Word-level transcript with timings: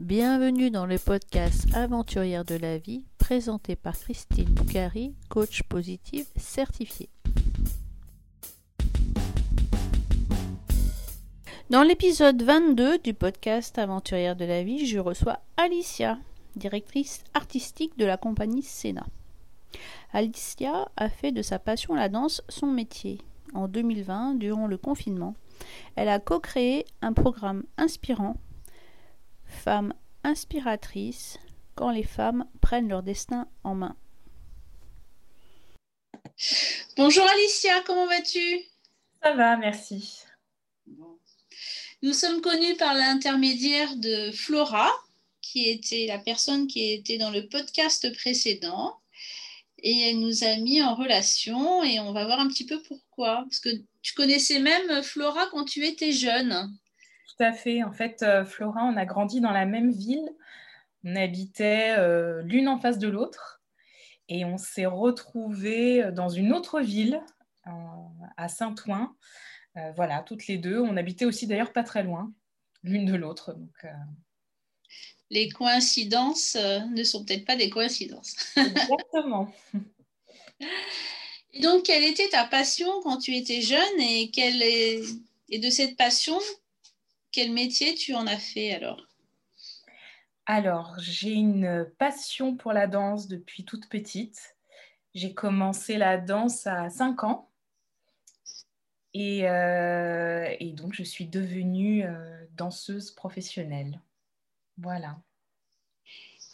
Bienvenue 0.00 0.70
dans 0.70 0.86
le 0.86 0.98
podcast 0.98 1.66
Aventurière 1.74 2.46
de 2.46 2.54
la 2.54 2.78
vie 2.78 3.04
présenté 3.18 3.76
par 3.76 3.98
Christine 3.98 4.48
Boucari, 4.48 5.14
coach 5.28 5.62
positive 5.64 6.24
certifiée. 6.36 7.10
Dans 11.68 11.82
l'épisode 11.82 12.42
22 12.42 12.96
du 13.00 13.12
podcast 13.12 13.78
Aventurière 13.78 14.36
de 14.36 14.46
la 14.46 14.62
vie, 14.62 14.86
je 14.86 14.98
reçois 14.98 15.40
Alicia, 15.58 16.16
directrice 16.56 17.22
artistique 17.34 17.98
de 17.98 18.06
la 18.06 18.16
compagnie 18.16 18.62
Sénat. 18.62 19.06
Alicia 20.14 20.90
a 20.96 21.10
fait 21.10 21.30
de 21.30 21.42
sa 21.42 21.58
passion 21.58 21.94
la 21.94 22.08
danse 22.08 22.40
son 22.48 22.68
métier. 22.68 23.18
En 23.52 23.68
2020, 23.68 24.36
durant 24.36 24.66
le 24.66 24.78
confinement, 24.78 25.34
elle 25.94 26.08
a 26.08 26.20
co-créé 26.20 26.86
un 27.02 27.12
programme 27.12 27.64
inspirant 27.76 28.38
Femme 29.50 29.92
inspiratrice 30.24 31.38
quand 31.74 31.90
les 31.90 32.04
femmes 32.04 32.46
prennent 32.60 32.88
leur 32.88 33.02
destin 33.02 33.46
en 33.64 33.74
main. 33.74 33.96
Bonjour 36.96 37.28
Alicia, 37.28 37.82
comment 37.86 38.06
vas-tu? 38.06 38.62
Ça 39.22 39.34
va, 39.34 39.56
merci. 39.56 40.22
Nous 42.02 42.14
sommes 42.14 42.40
connus 42.40 42.76
par 42.76 42.94
l'intermédiaire 42.94 43.94
de 43.96 44.30
Flora, 44.32 44.90
qui 45.42 45.68
était 45.68 46.06
la 46.06 46.18
personne 46.18 46.66
qui 46.66 46.92
était 46.92 47.18
dans 47.18 47.30
le 47.30 47.46
podcast 47.48 48.10
précédent. 48.16 48.96
Et 49.82 50.08
elle 50.08 50.20
nous 50.20 50.44
a 50.44 50.56
mis 50.56 50.82
en 50.82 50.94
relation 50.94 51.82
et 51.82 52.00
on 52.00 52.12
va 52.12 52.24
voir 52.24 52.40
un 52.40 52.48
petit 52.48 52.66
peu 52.66 52.80
pourquoi. 52.82 53.42
Parce 53.44 53.60
que 53.60 53.70
tu 54.02 54.14
connaissais 54.14 54.60
même 54.60 55.02
Flora 55.02 55.46
quand 55.50 55.64
tu 55.64 55.84
étais 55.84 56.12
jeune. 56.12 56.74
Tout 57.40 57.46
à 57.46 57.52
fait. 57.54 57.82
En 57.82 57.92
fait, 57.92 58.22
euh, 58.22 58.44
Flora, 58.44 58.84
on 58.84 58.98
a 58.98 59.06
grandi 59.06 59.40
dans 59.40 59.52
la 59.52 59.64
même 59.64 59.90
ville. 59.90 60.28
On 61.04 61.16
habitait 61.16 61.94
euh, 61.96 62.42
l'une 62.42 62.68
en 62.68 62.78
face 62.78 62.98
de 62.98 63.08
l'autre. 63.08 63.62
Et 64.28 64.44
on 64.44 64.58
s'est 64.58 64.84
retrouvés 64.84 66.04
euh, 66.04 66.12
dans 66.12 66.28
une 66.28 66.52
autre 66.52 66.82
ville, 66.82 67.22
à 68.36 68.48
Saint-Ouen. 68.48 69.16
voilà, 69.96 70.22
toutes 70.22 70.48
les 70.48 70.58
deux. 70.58 70.80
On 70.80 70.98
habitait 70.98 71.24
aussi 71.24 71.46
d'ailleurs 71.46 71.72
pas 71.72 71.82
très 71.82 72.02
loin, 72.02 72.30
l'une 72.82 73.06
de 73.06 73.14
l'autre. 73.14 73.54
Donc, 73.54 73.86
les 75.30 75.48
coïncidences 75.48 76.56
ne 76.56 77.04
sont 77.04 77.24
peut-être 77.24 77.46
pas 77.46 77.56
des 77.56 77.70
coïncidences. 77.70 78.36
Exactement. 78.56 79.50
Et 81.54 81.60
donc, 81.62 81.84
quelle 81.84 82.04
était 82.04 82.28
ta 82.28 82.44
passion 82.44 83.00
quand 83.02 83.16
tu 83.16 83.34
étais 83.34 83.62
jeune 83.62 84.00
et, 84.00 84.30
quelle 84.30 84.62
est... 84.62 85.00
et 85.48 85.58
de 85.58 85.70
cette 85.70 85.96
passion, 85.96 86.38
quel 87.32 87.52
métier 87.52 87.94
tu 87.94 88.14
en 88.14 88.26
as 88.26 88.38
fait 88.38 88.72
alors? 88.72 89.06
Alors, 90.46 90.96
j'ai 90.98 91.32
une 91.32 91.86
passion 91.98 92.56
pour 92.56 92.72
la 92.72 92.86
danse 92.86 93.28
depuis 93.28 93.64
toute 93.64 93.88
petite. 93.88 94.56
J'ai 95.14 95.32
commencé 95.32 95.96
la 95.96 96.18
danse 96.18 96.66
à 96.66 96.90
5 96.90 97.24
ans. 97.24 97.48
Et, 99.14 99.48
euh, 99.48 100.54
donc, 100.72 100.94
je 100.94 101.02
suis 101.02 101.26
devenue 101.26 102.04
euh, 102.04 102.44
danseuse 102.56 103.10
professionnelle. 103.12 104.00
Voilà. 104.78 105.18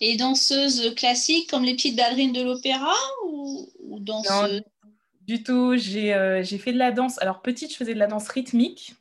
Et 0.01 0.17
danseuse 0.17 0.95
classique 0.95 1.49
comme 1.49 1.65
les 1.65 1.75
petites 1.75 1.97
ballerines 1.97 2.33
de 2.33 2.43
l'opéra 2.43 2.95
ou, 3.27 3.67
danseuse 4.01 4.63
Non, 4.85 4.91
du 5.23 5.43
tout. 5.43 5.73
Euh, 5.73 6.43
j'ai 6.43 6.59
fait 6.59 6.73
de 6.73 6.79
la 6.79 6.93
danse. 6.93 7.19
Alors, 7.23 7.41
petite, 7.41 7.73
je 7.73 7.77
faisais 7.77 7.95
de 7.95 7.99
la 7.99 8.07
danse 8.07 8.29
rythmique 8.29 8.95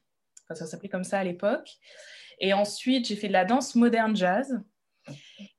ça 0.54 0.66
s'appelait 0.68 0.90
comme 0.90 1.04
ça 1.04 1.20
à 1.20 1.24
l'époque. 1.24 1.70
Et 2.40 2.54
ensuite, 2.54 3.08
j'ai 3.08 3.16
fait 3.16 3.28
de 3.28 3.34
la 3.34 3.46
danse 3.46 3.76
moderne 3.76 4.16
jazz. 4.16 4.62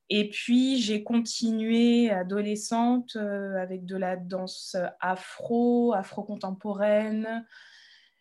Et 0.08 0.28
puis, 0.28 0.80
j'ai 0.80 1.02
continué 1.02 2.10
adolescente 2.10 3.16
euh, 3.16 3.56
avec 3.60 3.86
de 3.86 3.96
la 3.96 4.16
danse 4.16 4.76
afro, 5.00 5.94
afro-contemporaine. 5.94 7.44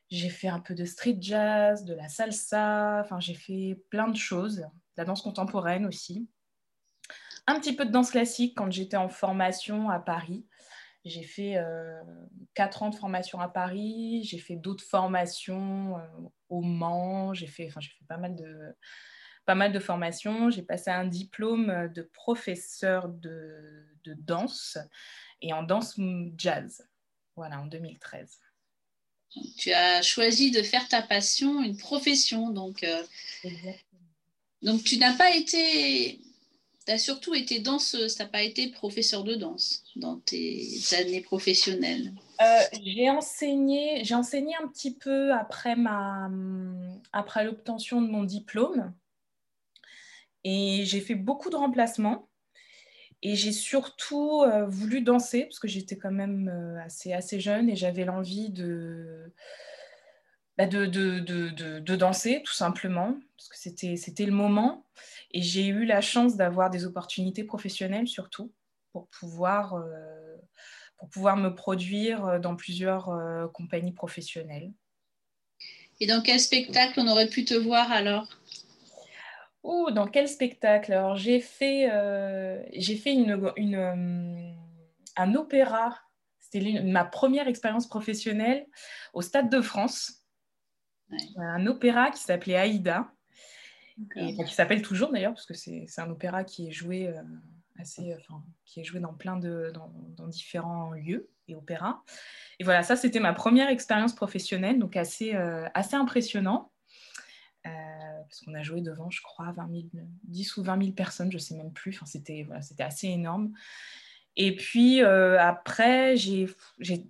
J'ai 0.10 0.30
fait 0.30 0.48
un 0.48 0.60
peu 0.60 0.74
de 0.74 0.86
street 0.86 1.18
jazz, 1.20 1.84
de 1.84 1.94
la 1.94 2.08
salsa. 2.08 3.02
Enfin, 3.04 3.20
j'ai 3.20 3.36
fait 3.36 3.80
plein 3.90 4.08
de 4.08 4.18
choses. 4.18 4.66
La 4.98 5.06
danse 5.06 5.22
contemporaine 5.22 5.86
aussi. 5.86 6.28
Un 7.48 7.60
petit 7.60 7.76
peu 7.76 7.86
de 7.86 7.92
danse 7.92 8.12
classique 8.12 8.56
quand 8.58 8.72
j'étais 8.72 8.98
en 8.98 9.10
formation 9.10 9.90
à 9.90 10.00
Paris. 10.00 10.46
J'ai 11.06 11.22
fait 11.22 11.58
euh, 11.58 12.02
quatre 12.56 12.82
ans 12.82 12.90
de 12.90 12.96
formation 12.96 13.40
à 13.40 13.48
Paris, 13.48 14.24
j'ai 14.24 14.40
fait 14.40 14.56
d'autres 14.56 14.84
formations 14.84 16.00
euh, 16.00 16.02
au 16.50 16.62
Mans, 16.62 17.32
j'ai 17.36 17.46
fait, 17.46 17.68
enfin, 17.68 17.80
fait 17.80 18.06
pas 18.08 18.18
mal 18.18 18.36
de, 18.36 18.76
pas 19.46 19.54
mal 19.54 19.72
de 19.72 19.80
formations. 19.80 20.50
J'ai 20.50 20.64
passé 20.64 20.90
un 20.90 21.06
diplôme 21.06 21.92
de 21.94 22.02
professeur 22.02 23.08
de, 23.08 23.86
de, 24.04 24.16
danse 24.16 24.80
et 25.42 25.54
en 25.54 25.62
danse 25.62 26.00
jazz, 26.38 26.88
voilà, 27.36 27.62
en 27.62 27.68
2013. 27.68 28.40
Tu 29.58 29.74
as 29.74 30.02
choisi 30.02 30.50
de 30.50 30.64
faire 30.64 30.88
ta 30.88 31.04
passion 31.04 31.62
une 31.62 31.78
profession, 31.78 32.50
donc. 32.50 32.84
Euh, 32.84 33.04
donc 34.64 34.84
tu 34.84 34.98
n'as 34.98 35.16
pas 35.16 35.36
été 35.36 36.20
tu 36.86 36.92
as 36.92 36.98
surtout 36.98 37.34
été 37.34 37.60
danseuse, 37.60 38.16
tu 38.16 38.22
n'as 38.22 38.28
pas 38.28 38.44
été 38.44 38.70
professeur 38.70 39.24
de 39.24 39.36
danse 39.36 39.84
dans 39.96 40.18
tes 40.18 40.68
années 41.00 41.22
professionnelles. 41.22 42.14
Euh, 42.42 42.60
j'ai 42.84 43.10
enseigné, 43.10 44.04
j'ai 44.04 44.16
enseigné 44.16 44.56
un 44.62 44.68
petit 44.68 44.94
peu 44.94 45.34
après, 45.34 45.76
ma, 45.76 46.30
après 47.12 47.44
l'obtention 47.44 48.02
de 48.02 48.08
mon 48.08 48.24
diplôme. 48.24 48.94
Et 50.44 50.84
j'ai 50.86 51.02
fait 51.02 51.16
beaucoup 51.16 51.50
de 51.50 51.56
remplacements. 51.56 52.30
Et 53.24 53.36
j'ai 53.36 53.54
surtout 53.54 54.44
euh, 54.44 54.68
voulu 54.68 55.02
danser, 55.02 55.46
parce 55.46 55.58
que 55.58 55.68
j'étais 55.68 55.98
quand 55.98 56.12
même 56.12 56.48
euh, 56.48 56.80
assez, 56.84 57.12
assez 57.12 57.40
jeune 57.40 57.70
et 57.70 57.76
j'avais 57.76 58.06
l'envie 58.06 58.50
de, 58.50 59.34
bah 60.58 60.66
de, 60.66 60.86
de, 60.86 61.20
de, 61.20 61.80
de, 61.80 61.96
danser, 61.96 62.42
tout 62.44 62.54
simplement, 62.54 63.18
parce 63.38 63.50
que 63.50 63.58
c'était 63.98 64.26
le 64.26 64.32
moment. 64.32 64.86
Et 65.32 65.42
j'ai 65.42 65.68
eu 65.68 65.86
la 65.86 66.02
chance 66.02 66.38
d'avoir 66.38 66.70
des 66.70 66.86
opportunités 66.86 67.44
professionnelles 67.44 68.08
surtout 68.08 68.54
pour 68.94 69.08
pouvoir, 69.08 69.74
euh, 69.76 70.36
pour 70.98 71.10
pouvoir 71.10 71.36
me 71.36 71.54
produire 71.54 72.40
dans 72.40 72.56
plusieurs 72.56 73.10
euh, 73.10 73.48
compagnies 73.48 73.92
professionnelles. 73.92 74.72
Et 76.00 76.08
dans 76.08 76.22
quel 76.22 76.40
spectacle 76.40 77.00
on 77.00 77.08
aurait 77.08 77.30
pu 77.30 77.46
te 77.46 77.54
voir 77.54 77.92
alors? 77.92 78.28
Oh, 79.64 79.90
dans 79.92 80.08
quel 80.08 80.30
spectacle? 80.30 80.94
Alors 80.94 81.16
j'ai 81.16 81.40
fait, 81.40 81.90
euh, 81.92 82.62
j'ai 82.74 82.96
fait 82.96 83.14
une, 83.14 83.52
une, 83.58 84.56
un 85.16 85.34
opéra. 85.36 85.98
C'était 86.40 86.82
ma 86.84 87.04
première 87.04 87.48
expérience 87.48 87.88
professionnelle 87.88 88.68
au 89.14 89.22
Stade 89.22 89.50
de 89.50 89.62
France. 89.62 90.25
Un 91.38 91.66
opéra 91.68 92.12
qui 92.12 92.22
s'appelait 92.22 92.56
Aïda 92.56 93.12
qui 94.14 94.54
s'appelle 94.54 94.82
toujours 94.82 95.12
d'ailleurs, 95.12 95.34
parce 95.34 95.46
que 95.46 95.54
c'est 95.54 95.88
un 95.98 96.10
opéra 96.10 96.44
qui 96.44 96.68
est 96.68 96.72
joué 96.72 97.08
euh, 97.08 97.22
assez, 97.80 98.16
enfin, 98.20 98.44
qui 98.66 98.82
est 98.82 98.84
joué 98.84 99.00
dans 99.00 99.14
plein 99.14 99.38
de, 99.38 99.72
dans, 99.74 100.28
différents 100.28 100.92
lieux 100.92 101.30
et 101.48 101.56
opéras. 101.56 102.02
Et 102.60 102.64
voilà, 102.64 102.84
ça 102.84 102.96
c'était 102.96 103.20
ma 103.20 103.34
première 103.34 103.70
expérience 103.70 104.14
professionnelle, 104.14 104.80
donc 104.80 104.96
assez, 104.98 105.36
euh, 105.36 105.68
assez 105.74 105.96
impressionnant. 105.96 106.72
Euh, 107.66 107.70
parce 107.70 108.42
qu'on 108.42 108.54
a 108.54 108.62
joué 108.62 108.82
devant, 108.82 109.10
je 109.10 109.22
crois, 109.22 109.52
20 109.54 109.70
10 110.24 110.58
ou 110.58 110.64
20 110.64 110.82
000 110.82 110.92
personnes, 110.92 111.32
je 111.32 111.38
ne 111.38 111.42
sais 111.42 111.56
même 111.56 111.74
plus. 111.74 111.96
Enfin, 111.96 112.06
c'était 112.06 112.44
voilà, 112.44 112.62
assez 112.80 113.08
énorme. 113.08 113.54
Et 114.38 114.56
puis 114.56 115.02
après, 115.02 116.18
j'ai 116.18 116.48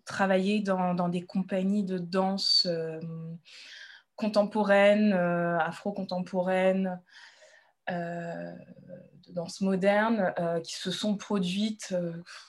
travaillé 0.06 0.60
dans, 0.60 0.94
dans, 0.94 1.10
des 1.10 1.24
compagnies 1.24 1.84
de 1.84 1.98
danse 1.98 2.68
contemporaine, 4.16 5.14
euh, 5.14 5.58
afro-contemporaine, 5.60 7.02
euh, 7.90 8.56
de 9.28 9.34
danse 9.34 9.62
moderne, 9.62 10.34
euh, 10.40 10.60
qui 10.62 10.76
se 10.76 10.92
sont 10.92 11.18
produites, 11.18 11.94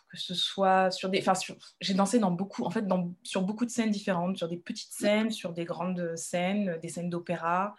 que 0.08 0.16
ce 0.16 0.34
soit 0.34 0.90
sur 0.90 1.08
des... 1.08 1.20
Enfin, 1.20 1.34
j'ai 1.80 1.94
dansé 1.94 2.18
dans 2.18 2.30
beaucoup, 2.30 2.64
en 2.64 2.70
fait, 2.70 2.86
dans, 2.86 3.12
sur 3.22 3.42
beaucoup 3.42 3.64
de 3.64 3.70
scènes 3.70 3.90
différentes, 3.90 4.36
sur 4.36 4.48
des 4.48 4.58
petites 4.58 4.92
scènes, 4.92 5.30
sur 5.30 5.52
des 5.52 5.64
grandes 5.64 6.16
scènes, 6.16 6.78
des 6.80 6.88
scènes 6.88 7.10
d'opéra. 7.10 7.74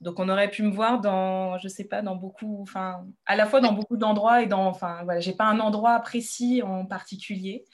donc 0.00 0.18
on 0.20 0.28
aurait 0.28 0.50
pu 0.50 0.62
me 0.62 0.70
voir 0.70 1.00
dans, 1.00 1.58
je 1.58 1.68
sais 1.68 1.84
pas, 1.84 2.02
dans 2.02 2.16
beaucoup, 2.16 2.62
enfin, 2.62 3.06
à 3.26 3.36
la 3.36 3.46
fois 3.46 3.60
dans 3.60 3.72
beaucoup 3.72 3.96
d'endroits 3.96 4.42
et 4.42 4.46
dans, 4.46 4.66
enfin, 4.66 5.02
voilà, 5.04 5.20
j'ai 5.20 5.34
pas 5.34 5.46
un 5.46 5.60
endroit 5.60 5.98
précis 6.00 6.62
en 6.62 6.86
particulier, 6.86 7.64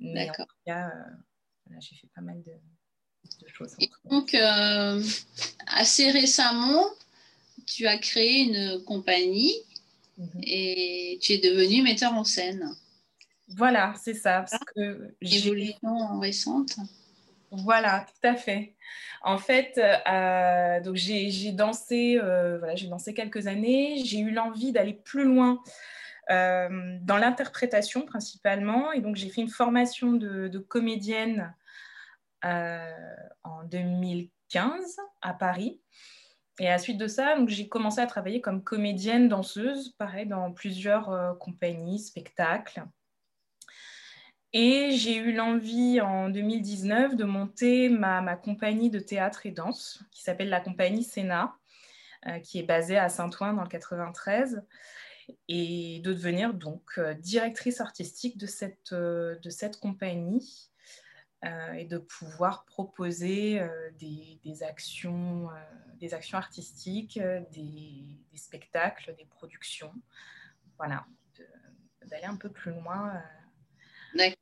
mais 0.00 0.30
en 0.30 0.32
tout 0.32 0.56
cas, 0.66 0.90
j'ai 1.80 1.96
fait 1.96 2.10
pas 2.14 2.22
mal 2.22 2.42
de, 2.42 2.52
et 3.80 3.90
donc, 4.10 4.34
euh, 4.34 5.02
assez 5.66 6.10
récemment, 6.10 6.84
tu 7.66 7.86
as 7.86 7.98
créé 7.98 8.42
une 8.42 8.82
compagnie 8.84 9.54
mhm. 10.18 10.40
et 10.42 11.18
tu 11.22 11.32
es 11.32 11.38
devenu 11.38 11.82
metteur 11.82 12.12
en 12.12 12.24
scène. 12.24 12.74
Voilà, 13.48 13.94
c'est 14.02 14.14
ça. 14.14 14.44
Parce 14.48 14.62
que 14.74 15.14
Évolution 15.20 16.18
récente. 16.18 16.76
Voilà, 17.50 18.06
tout 18.08 18.28
à 18.28 18.34
fait. 18.34 18.74
En 19.22 19.38
fait, 19.38 19.78
euh, 19.78 20.80
donc 20.80 20.96
j'ai 20.96 21.52
dansé, 21.52 22.18
euh, 22.18 22.58
voilà, 22.58 22.74
j'ai 22.74 22.88
dansé 22.88 23.14
quelques 23.14 23.46
années. 23.46 24.02
J'ai 24.04 24.18
eu 24.18 24.30
l'envie 24.30 24.72
d'aller 24.72 24.92
plus 24.92 25.24
loin 25.24 25.62
euh, 26.30 26.98
dans 27.02 27.16
l'interprétation 27.16 28.02
principalement, 28.02 28.92
et 28.92 29.00
donc 29.00 29.16
j'ai 29.16 29.28
fait 29.28 29.40
une 29.40 29.48
formation 29.48 30.12
de, 30.12 30.48
de 30.48 30.58
comédienne 30.58 31.54
en 32.44 33.64
2015 33.64 34.96
à 35.22 35.34
Paris. 35.34 35.80
Et 36.60 36.68
à 36.68 36.72
la 36.72 36.78
suite 36.78 36.98
de 36.98 37.08
ça, 37.08 37.36
j'ai 37.46 37.68
commencé 37.68 38.00
à 38.00 38.06
travailler 38.06 38.40
comme 38.40 38.62
comédienne 38.62 39.28
danseuse, 39.28 39.94
pareil, 39.98 40.26
dans 40.26 40.52
plusieurs 40.52 41.36
compagnies, 41.38 41.98
spectacles. 41.98 42.84
Et 44.56 44.92
j'ai 44.92 45.16
eu 45.16 45.32
l'envie 45.32 46.00
en 46.00 46.30
2019 46.30 47.16
de 47.16 47.24
monter 47.24 47.88
ma, 47.88 48.36
compagnie 48.36 48.88
de 48.88 49.00
théâtre 49.00 49.46
et 49.46 49.50
danse 49.50 50.04
qui 50.12 50.22
s'appelle 50.22 50.48
la 50.48 50.60
compagnie 50.60 51.02
Sénat, 51.02 51.56
euh, 52.28 52.38
qui 52.38 52.60
est 52.60 52.62
basée 52.62 52.96
à 52.96 53.08
Saint-Ouen 53.08 53.54
dans 53.54 53.64
le 53.64 53.68
93, 53.68 54.62
et 55.48 56.00
de 56.04 56.12
devenir 56.12 56.54
donc 56.54 56.82
euh, 56.98 57.14
directrice 57.14 57.80
artistique 57.80 58.38
de 58.38 58.46
cette, 58.46 58.92
euh, 58.92 59.36
de 59.40 59.50
cette 59.50 59.80
compagnie 59.80 60.70
et 61.76 61.84
de 61.84 61.98
pouvoir 61.98 62.64
proposer 62.64 63.60
des, 63.98 64.62
actions, 64.62 65.48
des 66.00 66.14
actions 66.14 66.38
artistiques, 66.38 67.18
des, 67.52 68.18
des, 68.32 68.38
spectacles, 68.38 69.14
des 69.18 69.26
productions. 69.26 69.92
Voilà, 70.78 71.06
d'aller 72.06 72.24
un 72.24 72.36
peu 72.36 72.50
plus 72.50 72.72
loin. 72.72 73.22
D'accord. 74.14 74.38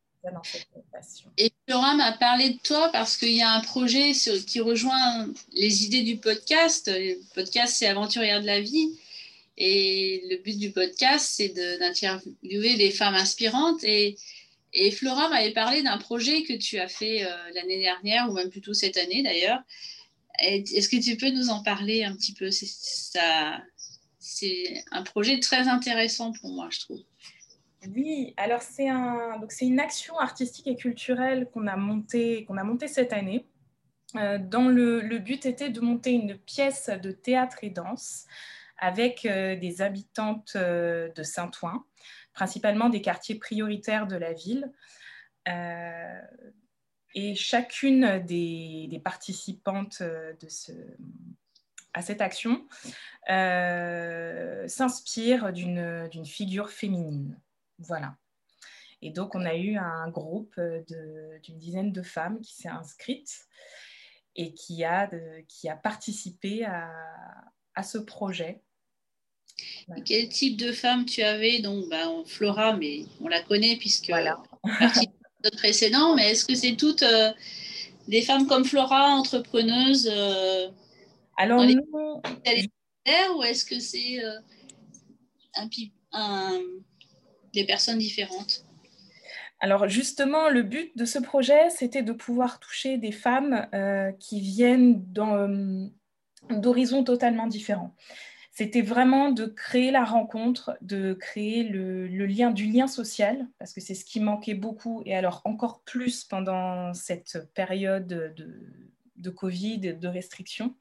Et 1.37 1.52
Flora 1.66 1.94
m'a 1.94 2.12
parlé 2.12 2.50
de 2.50 2.58
toi 2.58 2.90
parce 2.93 3.16
qu'il 3.16 3.32
y 3.32 3.43
a 3.43 3.50
un 3.50 3.60
projet 3.60 4.12
qui 4.12 4.60
rejoint 4.60 5.28
les 5.52 5.84
idées 5.84 6.02
du 6.02 6.19
podcast. 6.19 6.88
Le 6.88 7.19
podcast, 7.34 7.75
c'est 7.76 7.88
Aventurière 7.88 8.40
de 8.40 8.46
la 8.46 8.60
vie. 8.60 8.98
Et 9.58 10.22
le 10.31 10.37
but 10.43 10.58
du 10.58 10.70
podcast, 10.70 11.26
c'est 11.37 11.48
d'interviewer 11.48 12.76
des 12.76 12.90
femmes 12.90 13.14
inspirantes. 13.14 13.82
Et, 13.82 14.16
et 14.72 14.90
Flora 14.90 15.28
m'avait 15.28 15.52
parlé 15.52 15.82
d'un 15.82 15.98
projet 15.98 16.42
que 16.42 16.54
tu 16.54 16.78
as 16.78 16.88
fait 16.88 17.24
euh, 17.24 17.28
l'année 17.54 17.80
dernière, 17.80 18.30
ou 18.30 18.34
même 18.34 18.50
plutôt 18.50 18.74
cette 18.74 18.96
année 18.96 19.22
d'ailleurs. 19.22 19.60
Est-ce 20.40 20.88
que 20.88 20.96
tu 20.96 21.16
peux 21.16 21.30
nous 21.30 21.50
en 21.50 21.62
parler 21.62 22.04
un 22.04 22.16
petit 22.16 22.32
peu? 22.32 22.50
C'est 22.50 23.14
un 24.90 25.02
projet 25.02 25.38
très 25.40 25.69
intéressant 25.69 26.32
pour 26.32 26.50
moi, 26.52 26.69
je 26.70 26.80
trouve. 26.80 27.00
Oui, 27.94 28.32
alors 28.36 28.62
c'est 28.62 28.88
un, 28.88 29.40
une 29.60 29.80
action 29.80 30.19
artistique 30.19 30.66
et 30.69 30.76
culturelle 30.76 31.48
qu'on 31.52 31.66
a 31.66 31.76
montée 31.76 32.46
a 32.48 32.88
cette 32.88 33.12
année. 33.12 33.44
Euh, 34.16 34.36
dont 34.36 34.69
le, 34.69 35.19
but 35.19 35.46
était 35.46 35.70
de 35.70 35.80
monter 35.80 36.10
une 36.10 36.36
pièce 36.36 36.90
de 37.02 37.12
théâtre 37.12 37.58
et 37.62 37.70
danse 37.70 38.26
avec 38.78 39.24
euh, 39.24 39.56
des 39.56 39.80
habitantes 39.80 40.52
euh, 40.56 41.08
de 41.16 41.22
Saint-Ouen, 41.22 41.82
principalement 42.32 42.88
des 42.88 43.02
quartiers 43.02 43.37
prioritaires 43.37 44.06
de 44.06 44.17
la 44.17 44.32
ville. 44.32 44.73
et 47.14 47.34
chacune 47.34 48.19
des, 48.20 49.00
participantes 49.05 50.02
de 50.02 50.49
ce, 50.49 50.73
à 51.94 52.02
cette 52.02 52.20
action 52.20 52.67
s'inspire 54.67 55.52
d'une 55.52 56.26
figure 56.26 56.70
féminine. 56.70 57.38
Voilà. 57.79 58.17
Et 59.02 59.11
donc, 59.11 59.34
on 59.34 59.44
a 59.44 59.56
eu 59.56 59.76
un 59.76 60.08
groupe 60.08 60.58
d'une 60.61 61.58
dizaine 61.58 61.93
de 61.93 62.02
femmes 62.02 62.40
qui 62.40 62.55
s'est 62.55 62.69
inscrite 62.69 63.49
et 64.37 64.55
qui 64.55 64.84
a, 64.84 65.11
qui 65.49 65.69
a 65.69 65.76
participé 65.76 66.64
à, 66.64 67.82
ce 67.82 67.99
projet. 67.99 68.62
Quel 70.04 70.28
type 70.28 70.56
de 70.56 70.72
femmes 70.72 71.04
tu 71.04 71.22
avais? 71.22 71.60
Donc, 71.60 71.88
ben, 71.88 72.22
Flora, 72.26 72.76
mais 72.76 73.04
on 73.20 73.28
la 73.28 73.43
connaît 73.43 73.76
puisque 73.76 74.08
voilà. 74.08 74.43
partie 74.78 75.08
de 75.44 75.50
précédent, 75.50 76.14
mais 76.14 76.31
est-ce 76.31 76.44
que 76.44 76.54
c'est 76.54 76.76
toutes 76.76 77.02
euh, 77.02 77.32
des 78.08 78.22
femmes 78.22 78.46
comme 78.46 78.64
Flora, 78.64 79.10
entrepreneuses 79.10 80.08
euh, 80.10 80.69
Alors, 81.37 81.64
non. 81.64 82.22
Ou 83.37 83.43
est-ce 83.43 83.64
que 83.64 83.81
c'est 83.81 84.25
euh, 84.25 84.38
un, 85.56 85.69
un 86.12 86.60
des 87.52 87.64
personnes 87.64 87.98
différentes? 87.98 88.64
Alors 89.58 89.88
justement, 89.88 90.48
le 90.48 90.62
but 90.62 90.96
de 90.96 91.05
ce 91.05 91.19
projet, 91.20 91.70
c'était 91.70 92.02
de 92.02 92.12
pouvoir 92.12 92.58
toucher 92.58 92.98
des 92.98 93.12
femmes 93.12 93.69
qui 94.19 94.40
viennent 94.40 95.05
d'horizons 96.50 97.05
totalement 97.05 97.46
différents. 97.46 97.94
C'était 98.54 98.82
vraiment 98.82 99.31
de 99.31 99.46
créer 99.46 99.90
la 99.90 100.04
rencontre, 100.04 100.76
de 100.82 101.14
créer 101.14 101.64
le, 101.64 102.06
lien 102.06 102.50
du 102.50 102.66
lien 102.66 102.87
social, 102.87 103.49
parce 103.58 103.72
que 103.72 103.81
c'est 103.81 103.94
ce 103.94 104.04
qui 104.04 104.20
manquait 104.20 104.54
beaucoup, 104.54 105.02
et 105.06 105.16
alors 105.16 105.40
encore 105.44 105.81
plus 105.84 106.25
pendant 106.25 106.93
cette 106.93 107.50
période 107.54 108.06
de, 108.06 108.34
de 109.16 109.31
Covid, 109.31 109.94
de 109.94 110.08
restrictions. 110.08 110.76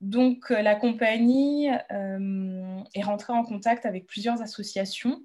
Donc 0.00 0.50
la 0.50 0.74
compagnie 0.74 1.70
euh, 1.92 2.80
est 2.94 3.02
rentrée 3.02 3.32
en 3.32 3.44
contact 3.44 3.86
avec 3.86 4.06
plusieurs 4.06 4.42
associations 4.42 5.22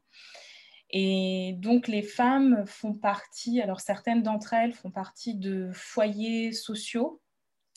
et 0.97 1.55
donc, 1.57 1.87
les 1.87 2.03
femmes 2.03 2.63
font 2.65 2.93
partie, 2.93 3.61
alors 3.61 3.81
certaines 3.81 4.23
d'entre 4.23 4.53
elles 4.53 4.73
font 4.73 4.91
partie 4.91 5.35
de 5.35 5.69
foyers 5.73 6.51
sociaux, 6.51 7.21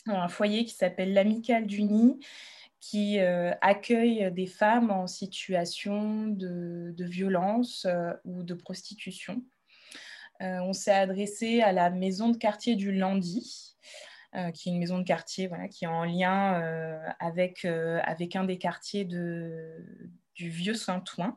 un 0.05 0.29
foyer 0.29 0.63
qui 0.65 0.73
s'appelle 0.73 1.13
l'Amicale 1.13 1.65
du 1.65 1.83
Nid, 1.83 2.17
qui 2.79 3.19
euh, 3.19 3.51
accueille 3.61 4.31
des 4.31 4.47
femmes 4.47 4.91
en 4.91 5.07
situation 5.07 6.27
de, 6.27 6.93
violence 6.97 7.85
euh, 7.85 8.13
ou 8.23 8.43
de 8.43 8.53
prostitution. 8.53 9.43
Euh, 10.41 10.59
on 10.61 10.73
s'est 10.73 10.93
adressé 10.93 11.61
à 11.61 11.73
la 11.73 11.89
maison 11.89 12.29
de 12.29 12.37
quartier 12.37 12.75
du 12.75 12.93
Landy, 12.93 13.75
qui 14.53 14.69
est 14.69 14.71
une 14.71 14.77
maison 14.77 14.99
de 14.99 15.03
quartier 15.03 15.49
qui 15.71 15.85
est 15.85 15.87
en 15.87 16.03
lien 16.03 16.61
avec, 17.19 17.65
avec 17.65 18.35
un 18.35 18.43
des 18.43 18.59
quartiers 18.59 19.03
de, 19.03 19.83
du 20.35 20.49
Vieux 20.49 20.75
Saint-Ouen. 20.75 21.35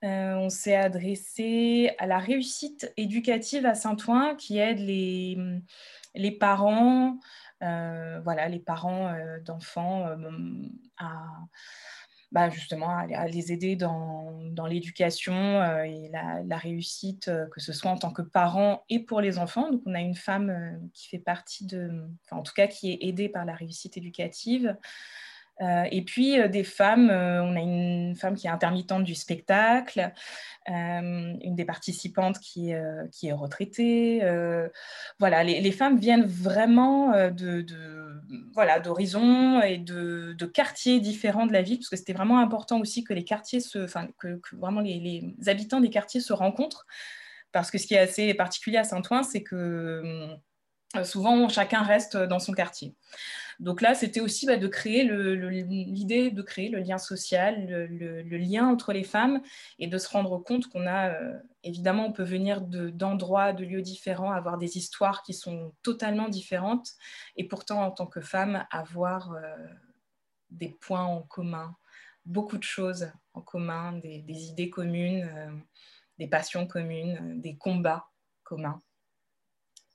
On 0.00 0.48
s'est 0.48 0.74
adressé 0.74 1.90
à 1.98 2.06
la 2.06 2.18
réussite 2.18 2.90
éducative 2.96 3.66
à 3.66 3.74
Saint-Ouen 3.74 4.34
qui 4.34 4.56
aide 4.56 4.78
les, 4.78 5.36
les 6.14 6.32
parents, 6.32 7.18
voilà, 8.22 8.48
les 8.48 8.58
parents 8.58 9.08
euh, 9.08 9.38
d'enfants 9.40 10.06
à, 10.98 11.12
bah, 12.30 12.50
justement 12.50 12.90
à, 12.90 13.26
les 13.28 13.52
aider 13.52 13.76
dans, 13.76 14.32
dans 14.50 14.66
l'éducation 14.66 15.62
et 15.84 16.10
la, 16.10 16.56
réussite, 16.56 17.30
que 17.52 17.60
ce 17.60 17.72
soit 17.72 17.90
en 17.90 17.98
tant 17.98 18.12
que 18.12 18.22
parents 18.22 18.84
et 18.88 19.00
pour 19.00 19.20
les 19.20 19.38
enfants. 19.38 19.70
Donc 19.70 19.82
on 19.86 19.94
a 19.94 20.00
une 20.00 20.16
femme 20.16 20.80
qui 20.94 21.08
fait 21.08 21.18
partie 21.18 21.66
de, 21.66 21.90
en 22.30 22.42
tout 22.42 22.54
cas 22.54 22.66
qui 22.66 22.92
est 22.92 22.98
aidée 23.02 23.28
par 23.28 23.44
la 23.44 23.54
réussite 23.54 23.96
éducative. 23.96 24.76
Euh, 25.62 25.84
et 25.90 26.02
puis 26.02 26.40
euh, 26.40 26.48
des 26.48 26.64
femmes, 26.64 27.08
euh, 27.10 27.42
on 27.42 27.54
a 27.54 27.60
une 27.60 28.16
femme 28.16 28.34
qui 28.34 28.46
est 28.46 28.50
intermittente 28.50 29.04
du 29.04 29.14
spectacle, 29.14 30.12
une 30.66 31.54
des 31.54 31.64
participantes 31.64 32.38
qui, 32.38 32.72
qui 33.10 33.28
est 33.28 33.32
retraitée. 33.32 34.22
voilà, 35.18 35.42
les, 35.42 35.72
femmes 35.72 35.98
viennent 35.98 36.24
vraiment 36.24 37.10
de, 37.30 37.66
voilà 38.54 38.78
d'horizons 38.78 39.60
et 39.60 39.78
de, 39.78 40.46
quartiers 40.46 41.00
différents 41.00 41.46
de 41.46 41.52
la 41.52 41.62
ville, 41.62 41.78
parce 41.78 41.88
que 41.88 41.96
c'était 41.96 42.12
vraiment 42.12 42.38
important 42.38 42.80
aussi 42.80 43.02
que 43.02 43.12
les 43.12 43.24
quartiers 43.24 43.58
que, 44.18 44.40
vraiment 44.52 44.80
les, 44.80 45.00
les, 45.00 45.48
habitants 45.48 45.80
des 45.80 45.90
quartiers 45.90 46.20
se 46.20 46.32
rencontrent, 46.32 46.86
parce 47.50 47.72
que 47.72 47.78
ce 47.78 47.88
qui 47.88 47.94
est 47.94 47.98
assez 47.98 48.32
particulier 48.34 48.78
à 48.78 48.84
Saint-Ouen, 48.84 49.24
c'est 49.24 49.42
que 49.42 50.38
souvent 51.04 51.48
chacun 51.48 51.82
reste 51.82 52.16
dans 52.16 52.38
son 52.38 52.52
quartier. 52.52 52.94
Donc 53.62 53.80
là, 53.80 53.94
c'était 53.94 54.20
aussi 54.20 54.46
bah, 54.46 54.56
de 54.56 54.66
créer 54.66 55.04
l'idée 55.04 56.30
de 56.30 56.42
créer 56.42 56.68
le 56.68 56.80
lien 56.80 56.98
social, 56.98 57.66
le, 57.68 58.36
lien 58.36 58.66
entre 58.66 58.92
les 58.92 59.04
femmes 59.04 59.40
et 59.78 59.86
de 59.86 59.98
se 59.98 60.08
rendre 60.08 60.38
compte 60.38 60.66
qu'on 60.68 60.86
a, 60.86 61.10
euh, 61.10 61.38
évidemment, 61.62 62.06
on 62.06 62.12
peut 62.12 62.24
venir 62.24 62.60
d'endroits, 62.60 63.52
de, 63.52 63.64
lieux 63.64 63.82
différents, 63.82 64.32
avoir 64.32 64.58
des 64.58 64.78
histoires 64.78 65.22
qui 65.22 65.34
sont 65.34 65.72
totalement 65.82 66.28
différentes 66.28 66.90
et 67.36 67.44
pourtant, 67.44 67.82
en 67.82 67.90
tant 67.90 68.06
que 68.06 68.20
femme, 68.20 68.66
avoir 68.70 69.32
euh, 69.32 69.56
des 70.50 70.70
points 70.80 71.04
en 71.04 71.22
commun, 71.22 71.76
beaucoup 72.24 72.58
de 72.58 72.64
choses 72.64 73.12
en 73.34 73.42
commun, 73.42 73.92
des, 73.92 74.24
idées 74.28 74.70
communes, 74.70 75.28
euh, 75.36 75.52
des 76.18 76.26
passions 76.26 76.66
communes, 76.66 77.40
des 77.40 77.56
combats 77.56 78.08
communs. 78.42 78.80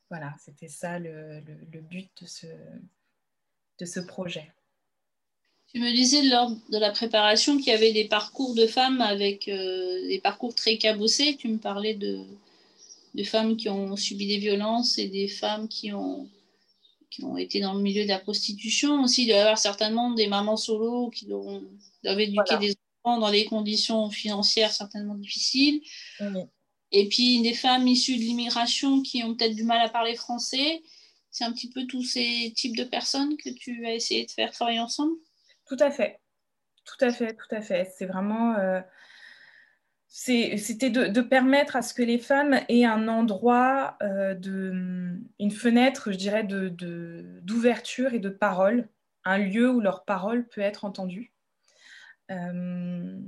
Voilà, 0.09 0.33
c'était 0.39 0.69
ça 0.69 0.99
le, 0.99 1.41
but 1.81 2.09
de 2.21 2.27
ce, 2.27 2.47
de 3.79 3.85
ce 3.85 3.99
projet. 3.99 4.51
Tu 5.67 5.79
me 5.79 5.91
disais 5.91 6.23
lors 6.23 6.49
de 6.49 6.77
la 6.77 6.91
préparation 6.91 7.57
qu'il 7.57 7.67
y 7.67 7.71
avait 7.71 7.91
des 7.91 8.05
parcours 8.05 8.55
de 8.55 8.67
femmes 8.67 9.01
avec 9.01 9.49
euh, 9.49 10.07
des 10.07 10.19
parcours 10.21 10.55
très 10.55 10.77
cabossés. 10.77 11.35
Tu 11.35 11.49
me 11.49 11.57
parlais 11.57 11.93
de, 11.93 12.21
de, 13.15 13.23
femmes 13.23 13.57
qui 13.57 13.67
ont 13.67 13.97
subi 13.97 14.27
des 14.27 14.37
violences 14.37 14.97
et 14.97 15.09
des 15.09 15.27
femmes 15.27 15.67
qui 15.67 15.91
ont 15.91 16.29
qui 17.09 17.23
ont 17.23 17.37
été 17.37 17.59
dans 17.59 17.73
le 17.73 17.81
milieu 17.81 18.03
de 18.03 18.09
la 18.09 18.19
prostitution. 18.19 19.03
Aussi, 19.03 19.23
il 19.23 19.27
doit 19.27 19.37
y 19.37 19.39
avoir 19.39 19.57
certainement 19.57 20.11
des 20.11 20.27
mamans 20.27 20.57
solo 20.57 21.09
qui 21.09 21.25
doivent, 21.25 22.19
éduquer 22.19 22.57
des 22.59 22.75
enfants 23.03 23.19
dans 23.19 23.31
des 23.31 23.45
conditions 23.45 24.09
financières 24.09 24.71
certainement 24.71 25.15
difficiles. 25.15 25.81
Et 26.91 27.09
puis 27.09 27.41
des 27.41 27.53
femmes 27.53 27.87
issues 27.87 28.15
de 28.15 28.21
l'immigration 28.21 29.01
qui 29.01 29.23
ont 29.23 29.35
peut-être 29.35 29.55
du 29.55 29.63
mal 29.63 29.85
à 29.85 29.89
parler 29.89 30.15
français. 30.15 30.81
C'est 31.29 31.43
un 31.43 31.51
petit 31.51 31.69
peu 31.69 31.85
tous 31.85 32.03
ces 32.03 32.53
types 32.55 32.77
de 32.77 32.83
personnes 32.83 33.35
que 33.37 33.49
tu 33.49 33.85
as 33.85 33.93
essayé 33.93 34.25
de 34.25 34.31
faire 34.31 34.51
travailler 34.51 34.79
ensemble? 34.79 35.13
Tout 35.65 35.77
à 35.79 35.91
fait. 35.91 36.19
Tout 36.85 37.05
à 37.05 37.11
fait, 37.11 37.33
tout 37.33 37.55
à 37.55 37.61
fait. 37.61 37.91
C'est 37.97 38.05
vraiment. 38.05 38.55
Euh, 38.55 38.81
c'était 40.07 40.89
de, 40.89 41.21
permettre 41.21 41.75
à 41.75 41.81
ce 41.81 41.93
que 41.93 42.01
les 42.01 42.17
femmes 42.17 42.59
aient 42.69 42.85
un 42.85 43.07
endroit, 43.07 43.97
euh, 44.01 44.33
de, 44.33 45.19
une 45.39 45.51
fenêtre, 45.51 46.11
je 46.11 46.17
dirais, 46.17 46.43
d'ouverture 46.43 48.13
et 48.13 48.19
de 48.19 48.29
parole, 48.29 48.87
un 49.25 49.37
lieu 49.37 49.69
où 49.69 49.81
leur 49.81 50.05
parole 50.05 50.47
peut 50.47 50.61
être 50.61 50.85
entendue. 50.85 51.33
Euh, 52.31 53.19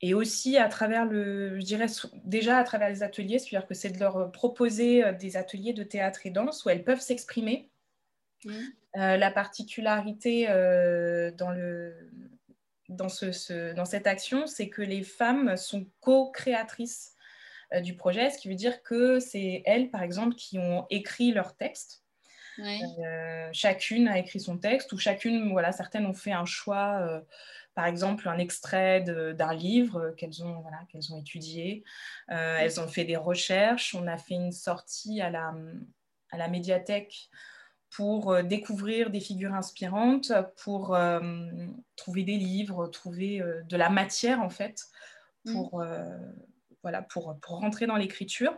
et 0.00 0.14
aussi 0.14 0.56
à 0.56 0.68
travers 0.68 1.04
le, 1.04 1.58
je 1.58 1.64
dirais 1.64 1.86
déjà 2.24 2.58
à 2.58 2.64
travers 2.64 2.88
les 2.88 3.02
ateliers, 3.02 3.38
c'est-à-dire 3.38 3.66
que 3.66 3.74
c'est 3.74 3.90
de 3.90 3.98
leur 3.98 4.30
proposer 4.32 5.04
euh, 5.04 5.12
des 5.12 5.36
ateliers 5.36 5.72
de 5.72 5.82
théâtre 5.82 6.20
et 6.24 6.30
danse 6.30 6.64
où 6.64 6.70
elles 6.70 6.84
peuvent 6.84 7.00
s'exprimer. 7.00 7.70
Mmh. 8.44 8.52
la 8.94 9.32
particularité 9.32 10.46
dans 11.36 11.50
le, 11.50 11.92
dans, 12.88 13.08
ce, 13.08 13.74
dans 13.74 13.84
cette 13.84 14.06
action, 14.06 14.46
c'est 14.46 14.68
que 14.68 14.80
les 14.80 15.02
femmes 15.02 15.56
sont 15.56 15.86
co-créatrices 16.00 17.16
euh, 17.74 17.80
du 17.80 17.94
projet, 17.94 18.30
ce 18.30 18.38
qui 18.38 18.48
veut 18.48 18.54
dire 18.54 18.82
que 18.82 19.20
c'est 19.20 19.62
elles, 19.66 19.90
par 19.90 20.02
exemple, 20.02 20.34
qui 20.34 20.58
ont 20.58 20.86
écrit 20.90 21.32
leur 21.32 21.56
texte. 21.56 22.02
Euh, 22.58 23.48
chacune 23.52 24.08
a 24.08 24.18
écrit 24.18 24.40
son 24.40 24.58
texte, 24.58 24.92
ou 24.92 24.98
chacune, 24.98 25.52
voilà, 25.52 25.70
certaines 25.70 26.06
ont 26.06 26.14
fait 26.14 26.32
un 26.32 26.46
choix, 26.46 26.98
euh, 27.02 27.20
par 27.78 27.86
exemple, 27.86 28.28
un 28.28 28.38
extrait 28.38 29.02
d'un 29.02 29.54
livre 29.54 30.12
qu'elles 30.16 30.42
ont, 30.42 30.62
voilà, 30.62 30.78
qu'elles 30.88 31.12
ont 31.12 31.20
étudié. 31.20 31.84
elles 32.26 32.80
ont 32.80 32.88
fait 32.88 33.04
des 33.04 33.16
recherches. 33.16 33.94
On 33.94 34.08
a 34.08 34.18
fait 34.18 34.34
une 34.34 34.50
sortie 34.50 35.20
à 35.20 35.30
la, 35.30 35.54
à 36.32 36.38
la 36.38 36.48
médiathèque 36.48 37.30
pour 37.90 38.32
euh, 38.32 38.42
découvrir 38.42 39.10
des 39.10 39.20
figures 39.20 39.54
inspirantes, 39.54 40.32
pour 40.64 40.96
euh, 40.96 41.20
trouver 41.94 42.24
des 42.24 42.36
livres, 42.36 42.88
trouver 42.88 43.40
euh, 43.40 43.62
de 43.62 43.76
la 43.76 43.90
matière 43.90 44.40
en 44.40 44.50
fait, 44.50 44.82
mm. 45.44 45.52
pour, 45.52 45.84
voilà, 46.82 47.02
pour, 47.02 47.38
pour 47.40 47.60
rentrer 47.60 47.86
dans 47.86 47.96
l'écriture. 47.96 48.56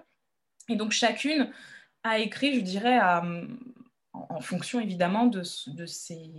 Et 0.70 0.76
donc 0.76 0.92
chacune 0.92 1.52
a 2.04 2.20
écrit, 2.20 2.54
je 2.54 2.64
dirais, 2.64 2.98
en, 4.14 4.40
fonction 4.40 4.80
évidemment 4.80 5.26
de, 5.26 5.42
de, 5.66 5.84
ses, 5.84 6.30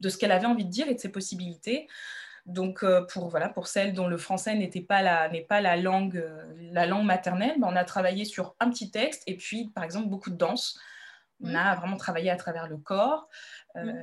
de 0.00 0.08
ce 0.08 0.18
qu'elle 0.18 0.32
avait 0.32 0.46
envie 0.46 0.64
de 0.64 0.70
dire 0.70 0.88
et 0.88 0.94
de 0.94 1.00
ses 1.00 1.10
possibilités. 1.10 1.88
Donc, 2.46 2.84
pour, 3.10 3.28
voilà, 3.28 3.48
pour 3.48 3.66
celles 3.66 3.92
dont 3.92 4.08
le 4.08 4.16
français 4.16 4.54
n'était 4.54 4.80
pas 4.80 5.02
la, 5.02 5.28
n'est 5.28 5.42
pas 5.42 5.60
la 5.60 5.76
langue, 5.76 6.24
la 6.72 6.86
langue 6.86 7.04
maternelle, 7.04 7.56
ben, 7.58 7.68
on 7.70 7.76
a 7.76 7.84
travaillé 7.84 8.24
sur 8.24 8.56
un 8.60 8.70
petit 8.70 8.90
texte 8.90 9.22
et 9.26 9.36
puis, 9.36 9.68
par 9.74 9.84
exemple, 9.84 10.08
beaucoup 10.08 10.30
de 10.30 10.36
danse. 10.36 10.80
On 11.42 11.54
a 11.54 11.74
vraiment 11.74 11.96
travaillé 11.96 12.30
à 12.30 12.36
travers 12.36 12.68
le 12.68 12.76
corps. 12.76 13.28
Euh, 13.76 14.02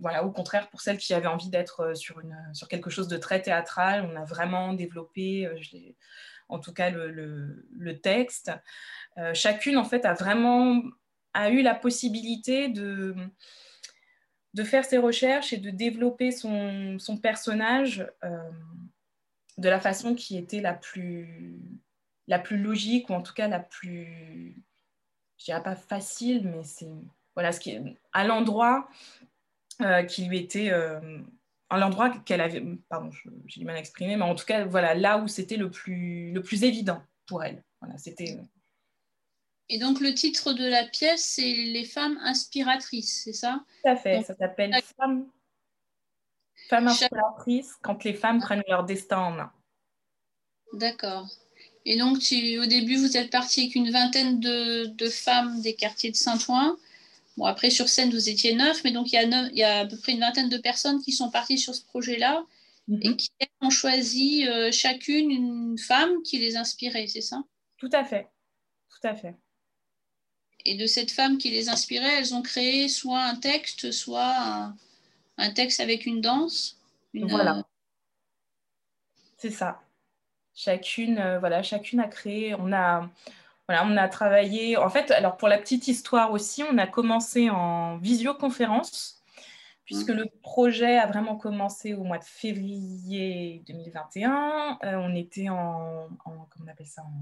voilà, 0.00 0.24
au 0.24 0.30
contraire, 0.30 0.68
pour 0.70 0.80
celles 0.80 0.98
qui 0.98 1.12
avaient 1.14 1.26
envie 1.26 1.48
d'être 1.48 1.80
euh, 1.80 1.94
sur, 1.94 2.20
une, 2.20 2.36
sur 2.52 2.68
quelque 2.68 2.90
chose 2.90 3.08
de 3.08 3.16
très 3.16 3.42
théâtral, 3.42 4.08
on 4.10 4.16
a 4.16 4.24
vraiment 4.24 4.72
développé, 4.72 5.46
euh, 5.46 5.58
en 6.48 6.58
tout 6.58 6.72
cas, 6.72 6.90
le, 6.90 7.10
le, 7.10 8.00
texte. 8.00 8.52
chacune, 9.32 9.76
en 9.76 9.84
fait, 9.84 10.04
a 10.04 10.14
vraiment 10.14 10.82
a 11.34 11.50
eu 11.50 11.62
la 11.62 11.74
possibilité 11.74 12.68
de, 12.68 13.14
de 14.54 14.64
faire 14.64 14.84
ses 14.84 14.98
recherches 14.98 15.52
et 15.52 15.56
de 15.56 15.70
développer 15.70 16.30
son, 16.30 16.98
son 16.98 17.16
personnage 17.16 18.06
de 19.58 19.68
la 19.68 19.80
façon 19.80 20.14
qui 20.14 20.36
était 20.36 20.60
la 20.60 20.74
plus, 20.74 21.58
la 22.26 22.38
plus 22.38 22.58
logique, 22.58 23.08
ou 23.10 23.14
en 23.14 23.22
tout 23.22 23.34
cas 23.34 23.48
la 23.48 23.60
plus 23.60 24.56
je 25.42 25.46
dirais 25.46 25.62
pas 25.62 25.74
facile, 25.74 26.48
mais 26.48 26.62
c'est 26.62 26.88
voilà 27.34 27.52
ce 27.52 27.60
à 28.12 28.26
l'endroit 28.26 28.88
euh, 29.80 30.02
qui 30.04 30.26
lui 30.26 30.38
était 30.38 30.70
euh, 30.70 31.20
à 31.70 31.78
l'endroit 31.78 32.10
qu'elle 32.10 32.40
avait 32.40 32.62
pardon 32.88 33.10
j'ai 33.46 33.60
du 33.60 33.66
mal 33.66 33.76
à 33.76 33.78
exprimer 33.80 34.16
mais 34.16 34.22
en 34.22 34.34
tout 34.34 34.44
cas 34.44 34.66
voilà 34.66 34.94
là 34.94 35.18
où 35.18 35.28
c'était 35.28 35.56
le 35.56 35.70
plus 35.70 36.30
le 36.32 36.42
plus 36.42 36.62
évident 36.64 37.02
pour 37.26 37.42
elle. 37.42 37.64
Voilà 37.80 37.98
c'était 37.98 38.36
euh, 38.38 38.42
et 39.72 39.78
donc 39.78 40.00
le 40.00 40.14
titre 40.14 40.52
de 40.52 40.64
la 40.64 40.84
pièce 40.84 41.24
c'est 41.24 41.52
les 41.52 41.84
femmes 41.84 42.18
inspiratrices 42.22 43.22
c'est 43.24 43.32
ça? 43.32 43.64
Tout 43.82 43.90
à 43.90 43.96
fait 43.96 44.22
ça 44.22 44.34
s'appelle 44.36 44.74
femmes 44.96 45.26
femme 46.68 46.88
inspiratrices 46.88 47.74
quand 47.82 48.04
les 48.04 48.14
femmes 48.14 48.40
prennent 48.40 48.62
leur 48.68 48.84
destin 48.84 49.18
en 49.18 49.30
main 49.32 49.52
d'accord 50.74 51.28
et 51.84 51.96
donc, 51.96 52.18
au 52.18 52.66
début, 52.66 52.96
vous 52.96 53.16
êtes 53.16 53.30
parti 53.30 53.62
avec 53.62 53.74
une 53.74 53.90
vingtaine 53.90 54.38
de, 54.38 55.08
femmes 55.08 55.60
des 55.62 55.74
quartiers 55.74 56.10
de 56.10 56.16
Saint-Ouen. 56.16 56.76
Bon, 57.36 57.44
après, 57.44 57.70
sur 57.70 57.88
scène, 57.88 58.10
vous 58.10 58.28
étiez 58.28 58.54
neuf, 58.54 58.84
mais 58.84 58.92
donc 58.92 59.12
il 59.12 59.14
y, 59.14 59.18
a 59.18 59.22
il 59.24 59.56
y 59.56 59.64
a 59.64 59.80
à 59.80 59.86
peu 59.86 59.96
près 59.96 60.12
une 60.12 60.20
vingtaine 60.20 60.48
de 60.48 60.58
personnes 60.58 61.00
qui 61.02 61.12
sont 61.12 61.30
parties 61.30 61.58
sur 61.58 61.74
ce 61.74 61.84
projet-là 61.84 62.44
et 63.00 63.08
mhm. 63.08 63.16
qui 63.16 63.30
ont 63.60 63.70
choisi 63.70 64.46
euh, 64.46 64.70
chacune 64.70 65.30
une 65.30 65.78
femme 65.78 66.22
qui 66.24 66.38
les 66.38 66.56
inspirait, 66.56 67.06
c'est 67.06 67.22
ça? 67.22 67.42
Tout 67.78 67.90
à 67.92 68.04
fait. 68.04 68.28
Tout 68.90 69.08
à 69.08 69.14
fait. 69.14 69.34
Et 70.64 70.76
de 70.76 70.86
cette 70.86 71.10
femme 71.10 71.38
qui 71.38 71.50
les 71.50 71.68
inspirait, 71.68 72.18
elles 72.18 72.34
ont 72.34 72.42
créé 72.42 72.88
soit 72.88 73.22
un 73.22 73.36
texte, 73.36 73.90
soit 73.90 74.74
un, 75.38 75.50
texte 75.52 75.80
avec 75.80 76.06
une 76.06 76.20
danse. 76.20 76.78
Voilà. 77.14 77.58
Euh, 77.58 77.62
c'est 79.38 79.50
ça. 79.50 79.82
Chacune, 80.54 81.18
euh, 81.18 81.38
voilà, 81.38 81.62
chacune 81.62 82.00
a 82.00 82.06
créé, 82.06 82.54
on 82.54 82.72
a, 82.72 83.10
voilà, 83.66 83.84
on 83.86 83.96
a 83.96 84.08
travaillé. 84.08 84.76
En 84.76 84.88
fait, 84.88 85.10
alors 85.10 85.36
pour 85.36 85.48
la 85.48 85.58
petite 85.58 85.88
histoire 85.88 86.30
aussi, 86.30 86.62
on 86.62 86.78
a 86.78 86.86
commencé 86.86 87.50
en 87.50 87.96
visioconférence, 87.98 89.22
puisque 89.84 90.10
mmh. 90.10 90.14
le 90.14 90.26
projet 90.42 90.98
a 90.98 91.06
vraiment 91.06 91.36
commencé 91.36 91.94
au 91.94 92.04
mois 92.04 92.18
de 92.18 92.24
février 92.24 93.62
2021. 93.66 94.78
Euh, 94.84 94.94
on 94.96 95.14
était 95.14 95.48
en, 95.48 96.08
comment 96.22 96.48
on 96.62 96.68
appelle 96.68 96.86
ça, 96.86 97.02
en, 97.02 97.12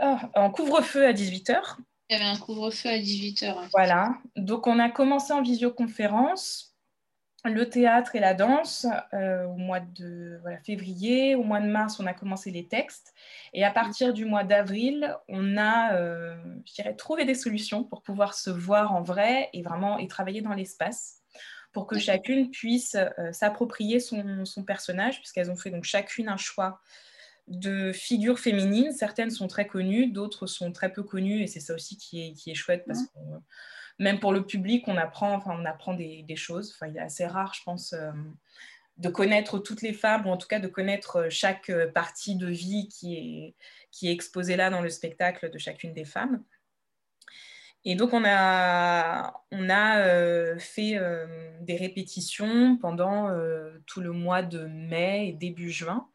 en 0.00 0.50
couvre-feu 0.50 1.06
à 1.06 1.12
18h. 1.12 1.76
Il 2.08 2.16
y 2.18 2.20
avait 2.20 2.28
un 2.28 2.38
couvre-feu 2.38 2.88
à 2.88 2.98
18h. 2.98 3.54
Voilà, 3.72 4.14
donc 4.36 4.66
on 4.66 4.78
a 4.78 4.88
commencé 4.90 5.32
en 5.32 5.42
visioconférence 5.42 6.76
le 7.48 7.68
théâtre 7.68 8.16
et 8.16 8.20
la 8.20 8.34
danse 8.34 8.86
euh, 9.12 9.44
au 9.44 9.56
mois 9.56 9.80
de 9.80 10.40
février. 10.64 11.34
Au 11.34 11.42
mois 11.42 11.60
de 11.60 11.68
mars, 11.68 12.00
on 12.00 12.06
a 12.06 12.14
commencé 12.14 12.50
les 12.50 12.66
textes. 12.66 13.14
Et 13.52 13.64
à 13.64 13.70
partir 13.70 14.12
du 14.12 14.24
mois 14.24 14.44
d'avril, 14.44 15.16
on 15.28 15.56
a, 15.56 15.94
euh, 15.94 16.36
je 16.66 16.74
dirais, 16.74 16.94
trouvé 16.94 17.24
des 17.24 17.34
solutions 17.34 17.84
pour 17.84 18.02
pouvoir 18.02 18.34
se 18.34 18.50
voir 18.50 18.94
en 18.94 19.02
vrai 19.02 19.48
et 19.52 19.62
vraiment 19.62 19.98
et 19.98 20.08
travailler 20.08 20.42
dans 20.42 20.54
l'espace 20.54 21.22
pour 21.72 21.86
que 21.86 21.98
chacune 21.98 22.50
puisse 22.50 22.94
euh, 22.94 23.32
s'approprier 23.32 24.00
son, 24.00 24.46
personnage, 24.66 25.18
puisqu'elles 25.18 25.50
ont 25.50 25.56
fait 25.56 25.70
donc 25.70 25.84
chacune 25.84 26.28
un 26.28 26.38
choix 26.38 26.80
de 27.48 27.92
figures 27.92 28.38
féminines. 28.38 28.92
Certaines 28.92 29.30
sont 29.30 29.46
très 29.46 29.66
connues, 29.66 30.08
d'autres 30.08 30.46
sont 30.46 30.72
très 30.72 30.92
peu 30.92 31.02
connues, 31.02 31.42
et 31.42 31.46
c'est 31.46 31.60
ça 31.60 31.74
aussi 31.74 31.96
qui 31.96 32.26
est, 32.26 32.32
qui 32.32 32.50
est 32.50 32.54
chouette 32.54 32.84
parce 32.86 33.02
que 33.02 33.18
même 33.98 34.20
pour 34.20 34.32
le 34.32 34.44
public, 34.44 34.86
on 34.88 34.96
apprend, 34.96 35.34
enfin, 35.34 35.56
on 35.58 35.64
apprend 35.64 35.94
des, 35.94 36.36
choses. 36.36 36.74
Enfin, 36.74 36.90
il 36.90 36.96
est 36.96 37.00
assez 37.00 37.26
rare, 37.26 37.54
je 37.54 37.62
pense, 37.64 37.92
euh, 37.92 38.10
de 38.98 39.08
connaître 39.08 39.58
toutes 39.58 39.82
les 39.82 39.92
femmes, 39.92 40.26
ou 40.26 40.30
en 40.30 40.36
tout 40.36 40.48
cas 40.48 40.58
de 40.58 40.68
connaître 40.68 41.16
euh, 41.16 41.30
chaque 41.30 41.70
euh, 41.70 41.90
partie 41.90 42.36
de 42.36 42.46
vie 42.46 42.88
qui 42.88 43.14
est, 43.14 43.54
qui 43.90 44.08
est 44.08 44.12
exposée 44.12 44.56
là 44.56 44.70
dans 44.70 44.82
le 44.82 44.90
spectacle 44.90 45.50
de 45.50 45.58
chacune 45.58 45.94
des 45.94 46.04
femmes. 46.04 46.42
Et 47.84 47.94
donc, 47.94 48.12
on 48.12 48.24
a, 48.26 49.44
on 49.52 49.70
a 49.70 50.58
fait 50.58 50.98
des 51.60 51.76
répétitions 51.76 52.76
pendant 52.78 53.30
tout 53.86 54.00
le 54.00 54.10
mois 54.10 54.42
de 54.42 54.66
mai 54.66 55.28
et 55.28 55.32
début 55.32 55.70
juin. 55.70 56.08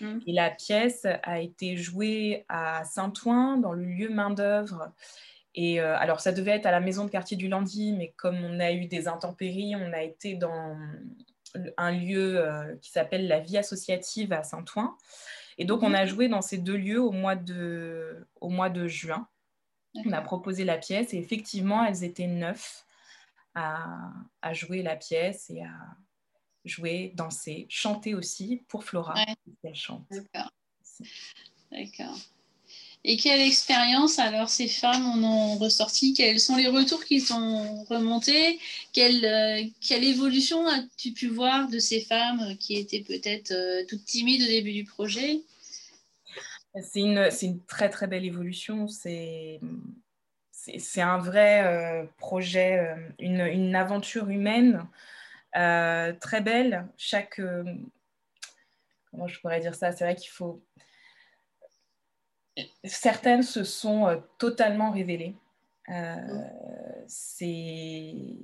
Mmh. 0.00 0.18
Et 0.26 0.32
la 0.32 0.50
pièce 0.50 1.06
a 1.22 1.40
été 1.40 1.76
jouée 1.76 2.44
à 2.48 2.84
Saint-Ouen, 2.84 3.56
dans 3.56 3.72
le 3.72 3.84
lieu 3.84 4.08
main-d'œuvre 4.08 4.92
et 5.56 5.80
euh, 5.80 5.96
alors, 5.96 6.20
ça 6.20 6.32
devait 6.32 6.50
être 6.50 6.66
à 6.66 6.70
la 6.70 6.80
maison 6.80 7.06
de 7.06 7.10
quartier 7.10 7.36
du 7.36 7.48
Landy, 7.48 7.94
mais 7.94 8.12
comme 8.18 8.36
on 8.44 8.60
a 8.60 8.72
eu 8.72 8.86
des 8.86 9.08
intempéries, 9.08 9.74
on 9.74 9.92
a 9.94 10.02
été 10.02 10.34
dans 10.34 10.76
un 11.78 11.92
lieu 11.92 12.38
euh, 12.38 12.76
qui 12.82 12.90
s'appelle 12.90 13.26
la 13.26 13.40
vie 13.40 13.56
associative 13.56 14.34
à 14.34 14.42
Saint-Ouen. 14.42 14.94
Et 15.56 15.64
donc, 15.64 15.82
on 15.82 15.94
a 15.94 16.02
mhm. 16.02 16.08
joué 16.08 16.28
dans 16.28 16.42
ces 16.42 16.58
deux 16.58 16.76
lieux 16.76 17.00
au 17.00 17.10
mois 17.10 17.36
de, 17.36 18.28
au 18.42 18.50
mois 18.50 18.68
de 18.68 18.86
juin. 18.86 19.26
On 20.04 20.12
a 20.12 20.20
proposé 20.20 20.64
la 20.64 20.76
pièce 20.76 21.14
et 21.14 21.16
effectivement, 21.16 21.82
elles 21.82 22.04
étaient 22.04 22.26
neuf 22.26 22.84
à, 23.54 24.10
à 24.42 24.52
jouer 24.52 24.82
la 24.82 24.94
pièce 24.94 25.48
et 25.48 25.62
à 25.62 25.72
jouer, 26.66 27.12
danser, 27.14 27.66
chanter 27.68 28.14
aussi 28.14 28.62
pour 28.68 28.84
Flora. 28.84 29.14
Elle 29.62 29.74
chante. 29.74 30.04
D'accord. 30.10 30.50
D'accord. 31.70 32.18
Et 33.08 33.16
quelle 33.16 33.40
expérience 33.40 34.18
alors 34.18 34.48
ces 34.48 34.66
femmes 34.66 35.06
en 35.06 35.22
ont 35.22 35.58
ressorti? 35.58 36.12
Quels 36.12 36.40
sont 36.40 36.56
les 36.56 36.66
retours 36.66 37.04
qui 37.04 37.20
sont 37.20 37.84
remontés 37.84 38.58
quelle, 38.92 39.24
euh, 39.24 39.62
quelle, 39.80 40.02
évolution 40.02 40.66
as-tu 40.66 41.12
pu 41.12 41.28
voir 41.28 41.68
de 41.68 41.78
ces 41.78 42.00
femmes 42.00 42.56
qui 42.58 42.76
étaient 42.76 43.04
peut-être 43.04 43.52
euh, 43.52 43.84
toutes 43.88 44.04
timides 44.04 44.42
au 44.42 44.46
début 44.46 44.72
du 44.72 44.82
projet? 44.82 45.42
C'est 46.82 47.00
une, 47.00 47.30
une, 47.42 47.64
très 47.66 47.90
très 47.90 48.08
belle 48.08 48.24
évolution. 48.24 48.88
C'est 48.88 49.60
un 50.96 51.18
vrai 51.18 51.62
euh, 51.64 52.06
projet, 52.18 52.92
une, 53.20 53.40
une, 53.40 53.76
aventure 53.76 54.28
humaine 54.30 54.84
très 56.20 56.40
belle. 56.40 56.86
Chaque. 56.96 57.40
comment 59.10 59.26
je 59.26 59.40
pourrais 59.40 59.60
dire 59.60 59.74
ça? 59.74 59.92
C'est 59.92 60.04
vrai 60.04 60.14
qu'il 60.14 60.30
faut 60.30 60.62
certaines 62.84 63.42
se 63.42 63.64
sont 63.64 64.06
euh, 64.06 64.16
totalement 64.38 64.90
révélées. 64.90 65.34
Euh, 65.88 66.16
c'est 67.06 68.36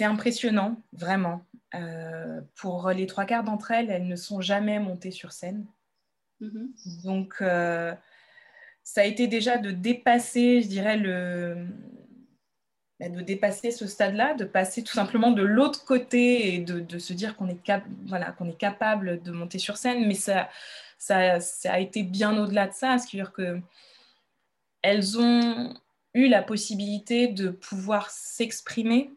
impressionnant, 0.00 0.82
vraiment. 0.92 1.44
Euh, 1.74 2.40
pour 2.56 2.90
les 2.90 3.06
trois 3.06 3.24
quarts 3.24 3.44
d'entre 3.44 3.70
elles, 3.72 3.90
elles 3.90 4.06
ne 4.06 4.16
sont 4.16 4.40
jamais 4.40 4.78
montées 4.78 5.10
sur 5.10 5.32
scène. 5.32 5.66
Mm-hmm. 6.40 7.02
Donc, 7.04 7.36
ça 8.82 9.00
a 9.00 9.04
été 9.04 9.26
déjà 9.26 9.56
de 9.56 9.70
dépasser, 9.70 10.60
je 10.60 10.68
dirais, 10.68 10.96
le, 10.96 11.66
de 13.00 13.20
dépasser 13.20 13.70
ce 13.70 13.86
stade-là, 13.86 14.34
de 14.34 14.44
passer 14.44 14.82
tout 14.82 14.94
simplement 14.94 15.32
de 15.32 15.42
l'autre 15.42 15.84
côté 15.84 16.54
et 16.54 16.58
de, 16.58 16.98
se 16.98 17.12
dire 17.12 17.36
qu'on 17.36 17.48
est, 17.48 17.58
voilà, 18.06 18.32
qu'on 18.32 18.48
est 18.48 18.58
capable 18.58 19.22
de 19.22 19.32
monter 19.32 19.58
sur 19.58 19.76
scène. 19.76 20.06
Mais 20.06 20.14
ça, 20.14 20.48
ça, 20.98 21.38
a 21.64 21.78
été 21.80 22.02
bien 22.02 22.38
au-delà 22.38 22.68
de 22.68 22.72
ça. 22.72 22.98
C'est-à-dire 22.98 23.32
qu'elles 23.32 25.18
ont 25.18 25.74
eu 26.14 26.28
la 26.28 26.42
possibilité 26.42 27.28
de 27.28 27.48
pouvoir 27.50 28.10
s'exprimer 28.10 29.10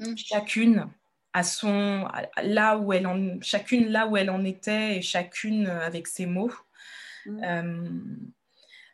mm. 0.00 0.16
chacune 0.16 0.88
à 1.32 1.42
son 1.42 2.06
là 2.42 2.78
où 2.78 2.92
elle 2.92 3.06
en 3.06 3.40
chacune 3.40 3.88
là 3.88 4.06
où 4.06 4.16
elle 4.16 4.30
en 4.30 4.44
était 4.44 4.98
et 4.98 5.02
chacune 5.02 5.66
avec 5.66 6.08
ses 6.08 6.26
mots. 6.26 6.52
Mm. 7.26 7.44
Euh, 7.44 7.88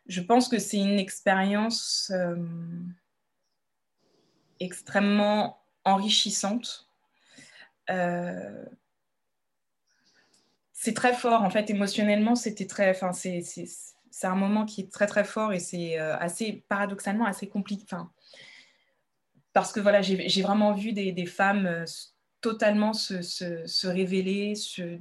je 0.07 0.21
pense 0.21 0.47
que 0.47 0.59
c'est 0.59 0.77
une 0.77 0.99
expérience 0.99 2.11
euh, 2.13 2.35
extrêmement 4.63 5.61
enrichissante. 5.83 6.87
Euh, 7.89 8.65
c'est 10.73 10.93
très 10.93 11.13
fort, 11.13 11.43
en 11.43 11.49
fait, 11.49 11.69
émotionnellement, 11.69 12.35
c'était 12.35 12.67
très. 12.67 12.89
Enfin, 12.89 13.13
c'est, 13.13 13.43
un 14.23 14.35
moment 14.35 14.65
qui 14.65 14.81
est 14.81 14.91
très, 14.91 15.07
très 15.07 15.23
fort 15.23 15.53
et 15.53 15.59
c'est 15.59 15.99
euh, 15.99 16.17
assez, 16.17 16.63
paradoxalement, 16.67 17.25
assez 17.25 17.47
compliqué. 17.47 17.83
Enfin, 17.85 18.11
parce 19.53 19.71
que 19.71 19.79
voilà, 19.79 20.01
j'ai, 20.01 20.41
vraiment 20.41 20.73
vu 20.73 20.93
des, 20.93 21.25
femmes 21.25 21.65
euh, 21.65 21.85
totalement 22.39 22.93
se, 22.93 23.87
révéler, 23.87 24.55
se, 24.55 24.97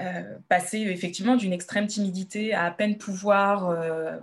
euh, 0.00 0.38
passer 0.48 0.78
effectivement 0.78 1.36
d'une 1.36 1.52
extrême 1.52 1.86
timidité 1.86 2.54
à 2.54 2.64
à 2.64 2.70
peine 2.70 2.98
pouvoir 2.98 3.74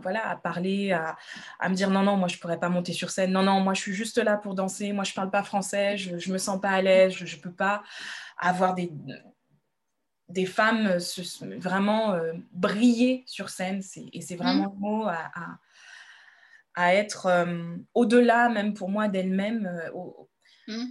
voilà 0.02 0.28
à 0.28 0.36
parler 0.36 0.92
à, 0.92 1.70
me 1.70 1.76
dire 1.76 1.90
non 1.90 2.04
non 2.04 2.16
moi 2.18 2.28
je 2.28 2.38
pourrais 2.38 2.60
pas 2.60 2.70
monter 2.70 2.94
sur 2.94 3.10
scène 3.10 3.32
non 3.32 3.44
non 3.44 3.60
moi 3.60 3.74
je 3.74 3.82
suis 3.82 3.94
juste 3.94 4.18
là 4.18 4.38
pour 4.38 4.56
danser 4.56 4.94
moi 4.94 5.04
je 5.04 5.14
parle 5.14 5.30
pas 5.30 5.44
français 5.44 5.98
je, 5.98 6.18
je 6.18 6.32
me 6.32 6.38
sens 6.38 6.62
pas 6.62 6.70
à 6.70 6.82
l'aise 6.82 7.14
je, 7.14 7.26
je 7.26 7.38
peux 7.38 7.52
pas 7.52 7.84
avoir 8.38 8.74
des 8.74 8.92
des 10.30 10.46
femmes 10.46 10.88
euh, 10.88 11.58
vraiment 11.58 12.14
euh, 12.14 12.34
briller 12.52 13.24
sur 13.26 13.50
scène. 13.50 13.82
Et 14.14 14.22
c'est 14.22 14.36
vraiment 14.36 14.70
mm. 14.70 14.74
le 14.74 14.80
mot 14.80 15.06
à, 16.76 16.94
être 16.94 17.26
euh, 17.26 17.76
au-delà, 17.94 18.50
même 18.50 18.74
pour 18.74 18.90
moi, 18.90 19.08
d'elle-même. 19.08 19.72
Mm. 20.68 20.86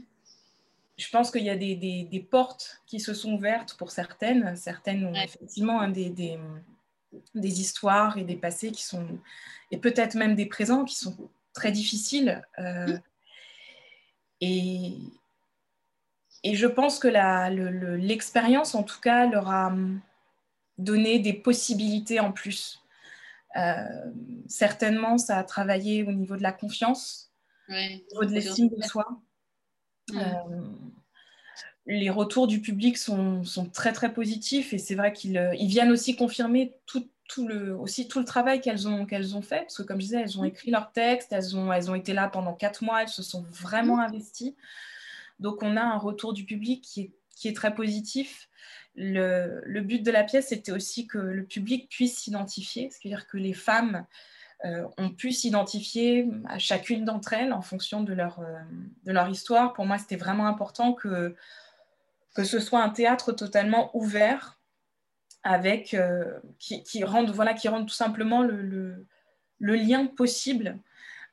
Je 0.97 1.09
pense 1.11 1.31
qu'il 1.31 1.45
y 1.45 1.51
a 1.51 1.57
des, 1.57 2.29
portes 2.31 2.83
qui 2.87 3.01
se 3.01 3.13
sont 3.15 3.35
ouvertes 3.35 3.75
pour 3.75 3.91
certaines. 3.91 4.57
Certaines 4.57 5.05
ont 5.05 5.15
effectivement 5.15 5.87
des, 5.89 6.11
des, 6.11 7.61
histoires 7.61 8.17
et 8.17 8.25
des 8.25 8.37
passés 8.37 8.73
qui 8.73 8.83
sont, 8.83 9.07
et 9.71 9.79
peut-être 9.79 10.15
même 10.15 10.35
des 10.35 10.47
présents 10.47 10.85
qui 10.85 10.97
sont 10.97 11.17
très 11.53 11.71
difficiles. 11.71 12.43
Mm. 12.59 12.95
Et, 14.41 14.93
et 16.43 16.55
je 16.55 16.67
pense 16.67 16.99
que 16.99 17.09
l'expérience, 17.97 18.75
en 18.75 18.83
tout 18.83 19.01
cas, 19.01 19.27
leur 19.27 19.49
a 19.51 19.67
hum, 19.67 20.01
donné 20.79 21.19
des 21.19 21.33
possibilités 21.33 22.21
en 22.21 22.33
plus. 22.33 22.81
Euh, 23.57 24.13
certainement, 24.47 25.19
ça 25.19 25.39
a 25.39 25.45
travaillé 25.45 26.05
au 26.05 26.13
niveau 26.13 26.37
de 26.37 26.43
la 26.43 26.53
confiance, 26.53 27.33
au 27.69 27.73
niveau 27.73 28.25
de 28.25 28.33
l'estime 28.33 28.69
de 28.69 28.83
soi. 28.83 29.07
Euh, 30.15 30.19
les 31.87 32.11
retours 32.11 32.47
du 32.47 32.61
public 32.61 32.99
sont, 32.99 33.43
très 33.73 33.93
très 33.93 34.13
positifs 34.13 34.73
et 34.73 34.79
c'est 34.79 34.95
vrai 34.95 35.13
qu'ils 35.13 35.39
euh, 35.39 35.55
viennent 35.61 35.93
aussi 35.93 36.17
confirmer 36.17 36.75
tout, 36.87 37.09
le, 37.47 37.77
aussi 37.77 38.09
tout 38.09 38.19
le 38.19 38.25
travail 38.25 38.61
qu'elles 38.61 38.89
ont, 38.89 39.05
qu'elles 39.05 39.37
ont 39.37 39.43
fait 39.43 39.63
parce 39.63 39.77
que 39.77 39.83
comme 39.83 40.01
je 40.01 40.07
disais, 40.07 40.21
elles 40.21 40.39
ont 40.39 40.43
mmh. 40.43 40.47
écrit 40.47 40.71
leurs 40.71 40.93
textes, 40.93 41.33
elles 41.33 41.57
ont, 41.57 41.73
elles 41.73 41.91
ont 41.91 41.95
été 41.95 42.13
là 42.13 42.29
pendant 42.29 42.55
quatre 42.55 42.83
mois, 42.83 43.03
elles 43.03 43.09
se 43.09 43.23
sont 43.23 43.45
vraiment 43.51 43.97
mmh. 43.97 44.01
investies. 44.01 44.57
Donc 45.39 45.63
on 45.63 45.77
a 45.77 45.83
un 45.83 45.99
retour 45.99 46.33
du 46.33 46.45
public 46.45 46.83
qui 46.83 47.13
est, 47.45 47.57
très 47.57 47.75
positif. 47.75 48.49
Le, 48.95 49.81
but 49.81 50.03
de 50.03 50.11
la 50.11 50.25
pièce, 50.25 50.49
c'était 50.49 50.73
aussi 50.73 51.07
que 51.07 51.19
le 51.19 51.45
public 51.45 51.89
puisse 51.91 52.17
s'identifier, 52.19 52.91
c'est-à-dire 52.91 53.27
que 53.27 53.37
les 53.37 53.53
femmes 53.53 54.07
euh, 54.65 54.89
ont 54.97 55.11
pu 55.11 55.33
s'identifier 55.33 56.31
à 56.49 56.59
chacune 56.59 57.05
d'entre 57.05 57.35
elles 57.35 57.53
en 57.53 57.61
fonction 57.61 58.03
de 58.03 58.15
leur, 58.15 58.41
euh, 58.41 58.59
de 59.05 59.13
leur 59.13 59.29
histoire. 59.29 59.75
Pour 59.75 59.85
moi, 59.85 59.99
c'était 59.99 60.17
vraiment 60.17 60.47
important 60.47 60.95
que, 60.95 61.37
que 62.35 62.43
ce 62.43 62.59
soit 62.59 62.83
un 62.83 62.89
théâtre 62.89 63.33
totalement 63.33 63.95
ouvert, 63.95 64.59
avec, 65.43 65.93
euh, 65.93 66.41
qui, 66.59 66.83
qui, 66.83 67.05
rende, 67.05 67.31
voilà, 67.31 67.53
qui 67.53 67.69
rende 67.69 67.87
tout 67.87 67.95
simplement 67.95 68.41
le, 68.41 68.63
le, 69.59 69.75
lien 69.77 70.07
possible 70.07 70.79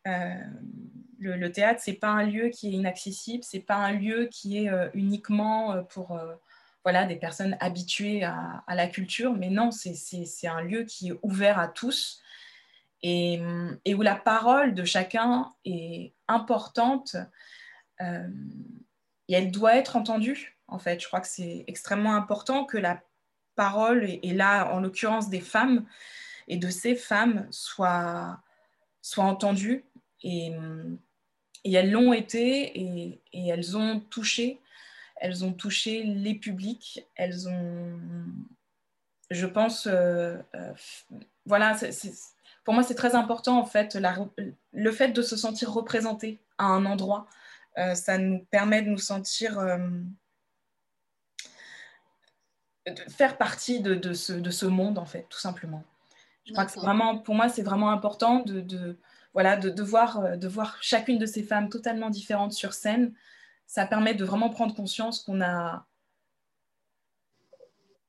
le, 0.05 1.47
théâtre, 1.47 1.79
c'est 1.81 1.93
pas 1.93 2.09
un 2.09 2.23
lieu 2.23 2.49
qui 2.49 2.67
est 2.67 2.73
inaccessible, 2.73 3.43
c'est 3.43 3.61
pas 3.61 3.77
un 3.77 3.93
lieu 3.93 4.27
qui 4.29 4.57
est 4.57 4.69
uniquement 4.93 5.81
pour 5.85 6.19
voilà, 6.83 7.05
des 7.05 7.15
personnes 7.15 7.55
habituées 7.61 8.23
à, 8.25 8.63
la 8.67 8.87
culture, 8.87 9.33
mais 9.33 9.49
non, 9.49 9.71
c'est 9.71 10.47
un 10.47 10.61
lieu 10.61 10.83
qui 10.83 11.09
est 11.09 11.19
ouvert 11.23 11.57
à 11.57 11.69
tous 11.69 12.22
et, 13.03 13.39
où 13.93 14.01
la 14.01 14.15
parole 14.15 14.73
de 14.73 14.85
chacun 14.85 15.51
est 15.65 16.13
importante 16.27 17.15
et 17.99 19.33
elle 19.33 19.51
doit 19.51 19.75
être 19.75 19.95
entendue. 19.95 20.57
En 20.67 20.79
fait, 20.79 20.99
je 20.99 21.07
crois 21.07 21.21
que 21.21 21.27
c'est 21.27 21.63
extrêmement 21.67 22.15
important 22.15 22.65
que 22.65 22.77
la 22.77 23.01
parole, 23.55 24.03
et, 24.05 24.33
là, 24.33 24.73
en 24.73 24.79
l'occurrence 24.79 25.29
des 25.29 25.41
femmes 25.41 25.85
et 26.47 26.57
de 26.57 26.69
ces 26.69 26.95
femmes, 26.95 27.47
soit, 27.51 28.41
soit 29.01 29.23
entendue. 29.23 29.85
Et, 30.23 30.51
et 31.63 31.73
elles 31.73 31.91
l'ont 31.91 32.13
été 32.13 32.79
et, 32.79 33.21
elles 33.33 33.77
ont 33.77 33.99
touché, 33.99 34.59
elles 35.17 35.45
ont 35.45 35.53
touché 35.53 36.03
les 36.03 36.35
publics, 36.35 37.05
elles 37.15 37.47
ont, 37.47 37.99
je 39.29 39.45
pense, 39.45 39.87
euh, 39.87 40.37
euh, 40.55 40.73
voilà, 41.45 41.77
pour 42.63 42.73
moi 42.73 42.83
c'est 42.83 42.95
très 42.95 43.15
important 43.15 43.59
en 43.59 43.65
fait, 43.65 43.97
le 44.71 44.91
fait 44.91 45.09
de 45.09 45.21
se 45.21 45.35
sentir 45.35 45.71
représenté 45.71 46.41
à 46.57 46.65
un 46.65 46.85
endroit, 46.85 47.27
euh, 47.77 47.95
ça 47.95 48.17
nous 48.17 48.45
permet 48.51 48.81
de 48.81 48.89
nous 48.89 48.97
sentir 48.97 49.59
de 52.85 53.01
faire 53.09 53.37
partie 53.37 53.81
de, 53.81 54.13
ce, 54.13 54.33
de, 54.33 54.49
ce, 54.49 54.65
monde, 54.65 54.97
en 54.97 55.05
fait, 55.05 55.25
tout 55.29 55.39
simplement. 55.39 55.83
Je 56.45 56.51
crois 56.51 56.65
que 56.65 56.73
vraiment, 56.73 57.17
pour 57.17 57.35
moi, 57.35 57.47
c'est 57.47 57.61
vraiment 57.61 57.91
important 57.91 58.41
de, 58.41 58.97
voilà, 59.33 59.55
de, 59.55 59.83
voir, 59.83 60.19
euh, 60.19 60.35
de 60.35 60.47
voir 60.47 60.77
chacune 60.81 61.17
de 61.17 61.25
ces 61.25 61.43
femmes 61.43 61.69
totalement 61.69 62.09
différentes 62.09 62.53
sur 62.53 62.73
scène, 62.73 63.13
ça 63.65 63.85
permet 63.85 64.13
de 64.13 64.25
vraiment 64.25 64.49
prendre 64.49 64.75
conscience 64.75 65.21
qu'on 65.23 65.41
a 65.41 65.85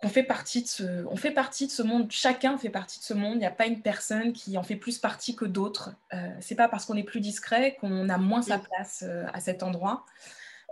qu'on 0.04 0.10
fait 0.10 0.22
partie 0.22 0.62
de 0.62 0.68
ce, 0.68 1.06
on 1.06 1.16
fait 1.16 1.30
partie 1.30 1.66
de 1.66 1.72
ce 1.72 1.82
monde. 1.82 2.10
Chacun 2.10 2.58
fait 2.58 2.68
partie 2.68 2.98
de 2.98 3.04
ce 3.04 3.14
monde. 3.14 3.36
Il 3.36 3.38
n'y 3.38 3.46
a 3.46 3.50
pas 3.50 3.66
une 3.66 3.80
personne 3.80 4.34
qui 4.34 4.58
en 4.58 4.62
fait 4.62 4.76
plus 4.76 4.98
partie 4.98 5.34
que 5.34 5.46
d'autres. 5.46 5.94
Euh, 6.12 6.28
c'est 6.40 6.54
pas 6.54 6.68
parce 6.68 6.84
qu'on 6.84 6.96
est 6.96 7.04
plus 7.04 7.20
discret 7.20 7.76
qu'on 7.80 8.10
a 8.10 8.18
moins 8.18 8.42
sa 8.42 8.58
place 8.58 9.02
euh, 9.06 9.24
à 9.32 9.40
cet 9.40 9.62
endroit. 9.62 10.04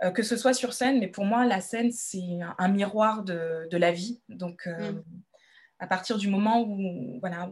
Euh, 0.03 0.11
que 0.11 0.21
ce 0.21 0.37
soit 0.37 0.53
sur 0.53 0.73
scène, 0.73 0.99
mais 0.99 1.07
pour 1.07 1.25
moi, 1.25 1.45
la 1.45 1.61
scène, 1.61 1.91
c'est 1.91 2.39
un, 2.57 2.67
miroir 2.67 3.23
de, 3.23 3.67
la 3.71 3.91
vie. 3.91 4.21
Donc, 4.29 4.67
mm. 4.67 5.01
à 5.79 5.87
partir 5.87 6.17
du 6.17 6.27
moment 6.27 6.61
où, 6.61 7.19
voilà, 7.19 7.49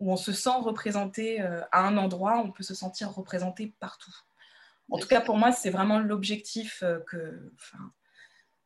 où 0.00 0.10
on 0.12 0.16
se 0.16 0.32
sent 0.32 0.58
représenté 0.60 1.40
euh, 1.40 1.60
à 1.72 1.86
un 1.86 1.96
endroit, 1.96 2.38
on 2.38 2.50
peut 2.50 2.62
se 2.62 2.74
sentir 2.74 3.12
représenté 3.12 3.74
partout. 3.78 4.14
En 4.90 4.98
tout 4.98 5.06
cas, 5.06 5.20
pour 5.20 5.36
moi, 5.36 5.52
c'est 5.52 5.70
vraiment 5.70 6.00
l'objectif 6.00 6.82
euh, 6.82 6.98
que, 7.06 7.52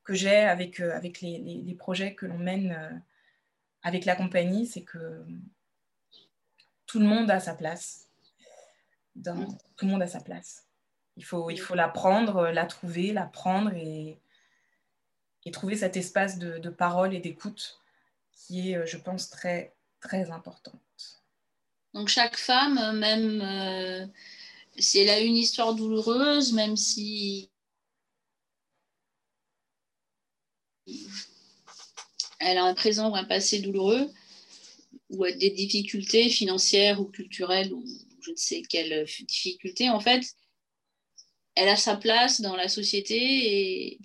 que 0.04 0.14
j'ai 0.14 0.36
avec, 0.36 0.80
euh, 0.80 0.94
avec 0.94 1.20
les, 1.20 1.74
projets 1.78 2.14
que 2.14 2.26
l'on 2.26 2.38
mène 2.38 3.02
avec 3.82 4.04
la 4.04 4.16
compagnie, 4.16 4.66
c'est 4.66 4.82
que 4.82 5.24
tout 6.86 6.98
le 6.98 7.06
monde 7.06 7.30
a 7.30 7.40
sa 7.40 7.54
place. 7.54 8.08
Dans, 9.16 9.46
tout 9.76 9.84
le 9.84 9.92
monde 9.92 10.02
a 10.02 10.06
sa 10.06 10.20
place. 10.20 10.66
Il 11.16 11.24
faut, 11.24 11.50
il 11.50 11.58
faut 11.58 11.74
la 11.74 11.88
prendre, 11.88 12.48
la 12.48 12.66
trouver, 12.66 13.12
la 13.12 13.26
prendre 13.26 13.72
et, 13.72 14.18
et 15.44 15.50
trouver 15.50 15.76
cet 15.76 15.96
espace 15.96 16.38
de, 16.38 16.58
de 16.58 16.70
parole 16.70 17.14
et 17.14 17.20
d'écoute 17.20 17.80
qui 18.32 18.72
est, 18.72 18.86
je 18.86 18.96
pense, 18.96 19.30
très, 19.30 19.74
très 20.00 20.30
importante. 20.30 21.22
Donc 21.94 22.08
chaque 22.08 22.36
femme, 22.36 22.98
même 22.98 23.40
euh, 23.40 24.06
si 24.76 24.98
elle 24.98 25.10
a 25.10 25.20
une 25.20 25.36
histoire 25.36 25.74
douloureuse, 25.74 26.52
même 26.52 26.76
si 26.76 27.50
elle 32.44 32.58
a 32.58 32.64
un 32.64 32.74
présent 32.74 33.10
ou 33.10 33.16
un 33.16 33.24
passé 33.24 33.60
douloureux, 33.60 34.10
ou 35.10 35.24
des 35.24 35.50
difficultés 35.50 36.28
financières 36.28 37.00
ou 37.00 37.04
culturelles, 37.04 37.72
ou 37.72 37.84
je 38.22 38.30
ne 38.30 38.36
sais 38.36 38.62
quelles 38.62 39.06
difficultés, 39.26 39.90
en 39.90 40.00
fait, 40.00 40.24
elle 41.54 41.68
a 41.68 41.76
sa 41.76 41.96
place 41.96 42.40
dans 42.40 42.56
la 42.56 42.68
société 42.68 43.18
et, 43.18 44.00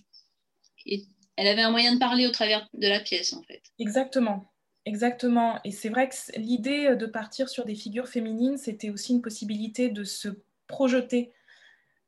elle 1.35 1.47
avait 1.47 1.61
un 1.61 1.71
moyen 1.71 1.93
de 1.93 1.99
parler 1.99 2.27
au 2.27 2.31
travers 2.31 2.67
de 2.73 2.87
la 2.87 2.99
pièce, 2.99 3.31
en 3.31 3.41
fait. 3.43 3.61
Exactement. 3.79 4.51
Exactement. 4.85 5.59
Et 5.63 5.71
c'est 5.71 5.87
vrai 5.87 6.09
que 6.09 6.15
l'idée 6.37 6.97
de 6.97 7.05
partir 7.05 7.47
sur 7.47 7.63
des 7.63 7.75
figures 7.75 8.09
féminines, 8.09 8.57
c'était 8.57 8.89
aussi 8.89 9.13
une 9.13 9.21
possibilité 9.21 9.87
de 9.87 10.03
se 10.03 10.29
projeter 10.67 11.31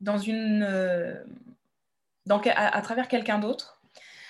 dans 0.02 0.17
une, 0.17 0.63
euh, 0.63 1.24
à, 2.30 2.82
travers 2.82 3.08
quelqu'un 3.08 3.39
d'autre. 3.39 3.81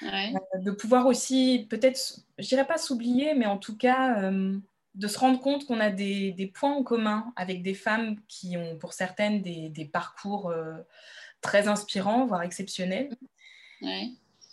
Euh, 0.03 0.57
de 0.59 0.71
pouvoir 0.71 1.05
aussi, 1.05 1.67
peut-être, 1.69 2.19
je 2.37 2.47
dirais 2.47 2.65
pas 2.65 2.77
s'oublier, 2.77 3.33
mais 3.33 3.45
en 3.45 3.57
tout 3.57 3.77
cas, 3.77 4.21
euh, 4.21 4.57
de 4.95 5.07
se 5.07 5.19
rendre 5.19 5.39
compte 5.39 5.65
qu'on 5.65 5.79
a 5.79 5.89
des, 5.89 6.51
points 6.53 6.73
en 6.73 6.83
commun 6.83 7.33
avec 7.35 7.61
des 7.61 7.73
femmes 7.73 8.17
qui 8.27 8.57
ont, 8.57 8.77
pour 8.77 8.93
certaines, 8.93 9.41
des, 9.41 9.89
parcours 9.91 10.53
très 11.41 11.67
inspirants, 11.67 12.25
voire 12.25 12.43
exceptionnels. 12.43 13.15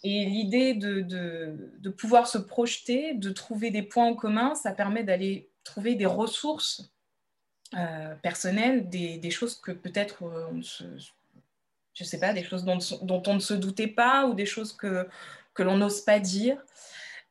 Et 0.04 0.24
l'idée 0.26 0.74
de, 0.74 1.00
de, 1.00 1.90
pouvoir 1.90 2.28
se 2.28 2.38
projeter, 2.38 3.14
de 3.14 3.30
trouver 3.30 3.70
des 3.70 3.82
points 3.82 4.06
en 4.06 4.14
commun, 4.14 4.54
ça 4.54 4.72
permet 4.72 5.02
d'aller 5.02 5.50
trouver 5.64 5.96
des 5.96 6.06
ressources 6.06 6.92
euh, 7.74 8.14
personnelles, 8.16 8.88
des, 8.88 9.18
des, 9.18 9.30
choses 9.30 9.60
que 9.60 9.72
peut-être 9.72 10.22
euh, 10.22 10.48
on 10.52 10.62
se, 10.62 10.84
je 11.98 12.04
sais 12.04 12.20
pas, 12.20 12.32
des 12.32 12.44
choses 12.44 12.64
dont, 12.64 12.78
dont, 13.02 13.22
on 13.26 13.34
ne 13.34 13.40
se 13.40 13.54
doutait 13.54 13.88
pas 13.88 14.26
ou 14.26 14.34
des 14.34 14.46
choses 14.46 14.72
que, 14.72 15.08
que 15.54 15.62
l'on 15.62 15.76
n'ose 15.76 16.02
pas 16.02 16.20
dire. 16.20 16.62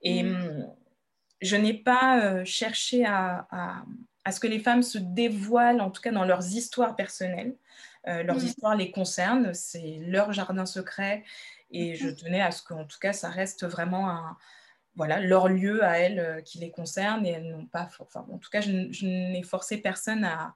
Et 0.01 0.23
mm. 0.23 0.35
hum, 0.35 0.67
je 1.41 1.55
n'ai 1.55 1.73
pas 1.73 2.19
euh, 2.19 2.45
cherché 2.45 3.05
à, 3.05 3.47
à, 3.51 3.83
à, 4.25 4.31
ce 4.31 4.39
que 4.39 4.47
les 4.47 4.59
femmes 4.59 4.83
se 4.83 4.97
dévoilent, 4.97 5.81
en 5.81 5.91
tout 5.91 6.01
cas 6.01 6.11
dans 6.11 6.25
leurs 6.25 6.45
histoires 6.47 6.95
personnelles. 6.95 7.55
leurs 8.05 8.37
mm. 8.37 8.45
histoires 8.45 8.75
les 8.75 8.91
concernent, 8.91 9.53
c'est 9.53 9.99
leur 10.01 10.33
jardin 10.33 10.65
secret 10.65 11.23
et 11.71 11.95
je 11.95 12.09
tenais 12.09 12.41
à 12.41 12.51
ce 12.51 12.63
qu'en 12.63 12.85
tout 12.85 12.99
cas, 12.99 13.13
ça 13.13 13.29
reste 13.29 13.65
vraiment 13.65 14.09
un, 14.09 14.37
voilà, 14.95 15.19
leur 15.19 15.47
lieu 15.47 15.83
à 15.83 15.99
elles 15.99 16.19
euh, 16.19 16.41
qui 16.41 16.59
les 16.59 16.71
concerne. 16.71 17.25
Et 17.25 17.31
elles 17.31 17.49
n'ont 17.49 17.65
pas, 17.65 17.87
enfin, 17.99 18.25
en 18.31 18.37
tout 18.37 18.49
cas, 18.49 18.61
je, 18.61 18.71
n'ai 19.05 19.43
forcé 19.43 19.77
personne 19.77 20.25
à, 20.25 20.55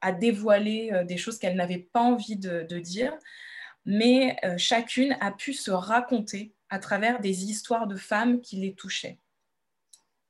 à 0.00 0.12
dévoiler 0.12 0.90
euh, 0.92 1.04
des 1.04 1.16
choses 1.16 1.38
qu'elles 1.38 1.56
n'avaient 1.56 1.88
pas 1.92 2.00
envie 2.00 2.36
de, 2.36 2.78
dire. 2.78 3.16
Mais 3.86 4.36
euh, 4.44 4.56
chacune 4.58 5.16
a 5.20 5.32
pu 5.32 5.52
se 5.52 5.70
raconter 5.70 6.52
à 6.68 6.78
travers 6.78 7.20
des 7.20 7.44
histoires 7.44 7.86
de 7.86 7.96
femmes 7.96 8.40
qui 8.40 8.56
les 8.56 8.74
touchaient. 8.74 9.18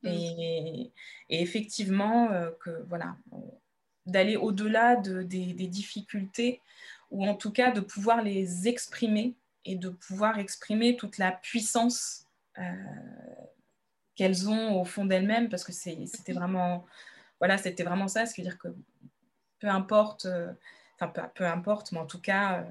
Mm. 0.03 0.09
Et, 0.09 0.93
effectivement, 1.29 2.29
que 2.61 2.85
voilà, 2.89 3.17
d'aller 4.07 4.37
au-delà 4.37 4.97
de, 4.97 5.23
des, 5.23 5.53
des, 5.53 5.69
difficultés, 5.69 6.61
ou 7.11 7.27
en 7.27 7.35
tout 7.35 7.53
cas 7.53 7.71
de 7.71 7.81
pouvoir 7.81 8.23
les 8.23 8.67
exprimer 8.67 9.37
et 9.65 9.77
de 9.77 9.91
pouvoir 9.91 10.39
exprimer 10.39 10.97
toute 10.97 11.19
la 11.19 11.33
puissance 11.33 12.27
euh, 12.59 12.63
qu'elles 14.15 14.49
ont 14.49 14.81
au 14.81 14.85
fond 14.85 15.05
d'elles-mêmes, 15.05 15.49
parce 15.49 15.65
que 15.65 15.73
c'était 15.73 16.33
vraiment, 16.33 16.85
voilà, 17.39 17.59
c'était 17.59 17.85
vraiment 17.85 18.09
ça, 18.09 18.27
c'est-à-dire 18.27 18.59
que 18.59 18.69
peu 19.61 19.68
importe, 19.68 20.27
euh, 20.27 20.53
enfin 20.96 21.09
peu, 21.09 21.23
peu, 21.35 21.46
importe, 21.46 21.92
mais 21.92 21.99
en 21.99 22.07
tout 22.07 22.20
cas, 22.20 22.61
euh, 22.61 22.64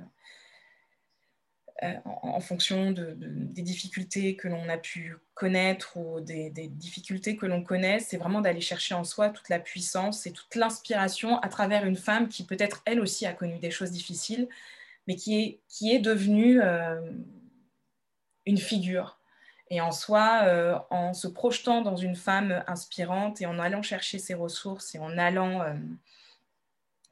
en, 2.06 2.39
fonction 2.41 2.91
de, 2.91 3.15
des 3.17 3.62
difficultés 3.62 4.36
que 4.36 4.47
l'on 4.49 4.67
a 4.67 4.78
pu 4.78 5.15
connaître 5.34 5.95
ou 5.95 6.19
des, 6.19 6.49
difficultés 6.49 7.38
que 7.38 7.45
l'on 7.45 7.63
connaît, 7.63 7.99
c'est 7.99 8.17
vraiment 8.17 8.41
d'aller 8.41 8.60
chercher 8.60 8.95
en 8.95 9.06
soi 9.06 9.30
toute 9.30 9.47
la 9.47 9.60
puissance 9.60 10.28
et 10.28 10.34
toute 10.34 10.56
l'inspiration 10.56 11.39
à 11.39 11.47
travers 11.47 11.86
une 11.86 11.95
femme 11.95 12.28
qui 12.28 12.45
peut-être 12.45 12.82
elle 12.86 12.99
aussi 12.99 13.25
a 13.25 13.34
connu 13.34 13.60
des 13.60 13.71
choses 13.71 13.91
difficiles, 13.91 14.49
mais 15.08 15.15
qui 15.15 15.39
est, 15.39 15.60
qui 15.69 15.93
est 15.93 15.99
devenue 15.99 16.62
euh, 16.62 16.99
une 18.45 18.58
figure. 18.58 19.17
Et 19.69 19.80
en 19.80 19.91
soi, 19.91 20.41
euh, 20.45 20.78
en 20.89 21.13
se 21.13 21.28
projetant 21.28 21.82
dans 21.82 21.95
une 21.95 22.15
femme 22.15 22.63
inspirante 22.67 23.41
et 23.41 23.45
en 23.45 23.60
allant 23.60 23.84
chercher 23.84 24.19
ses 24.19 24.34
ressources 24.34 24.95
et 24.95 24.99
en 24.99 25.17
allant 25.17 25.62
euh, 25.62 25.73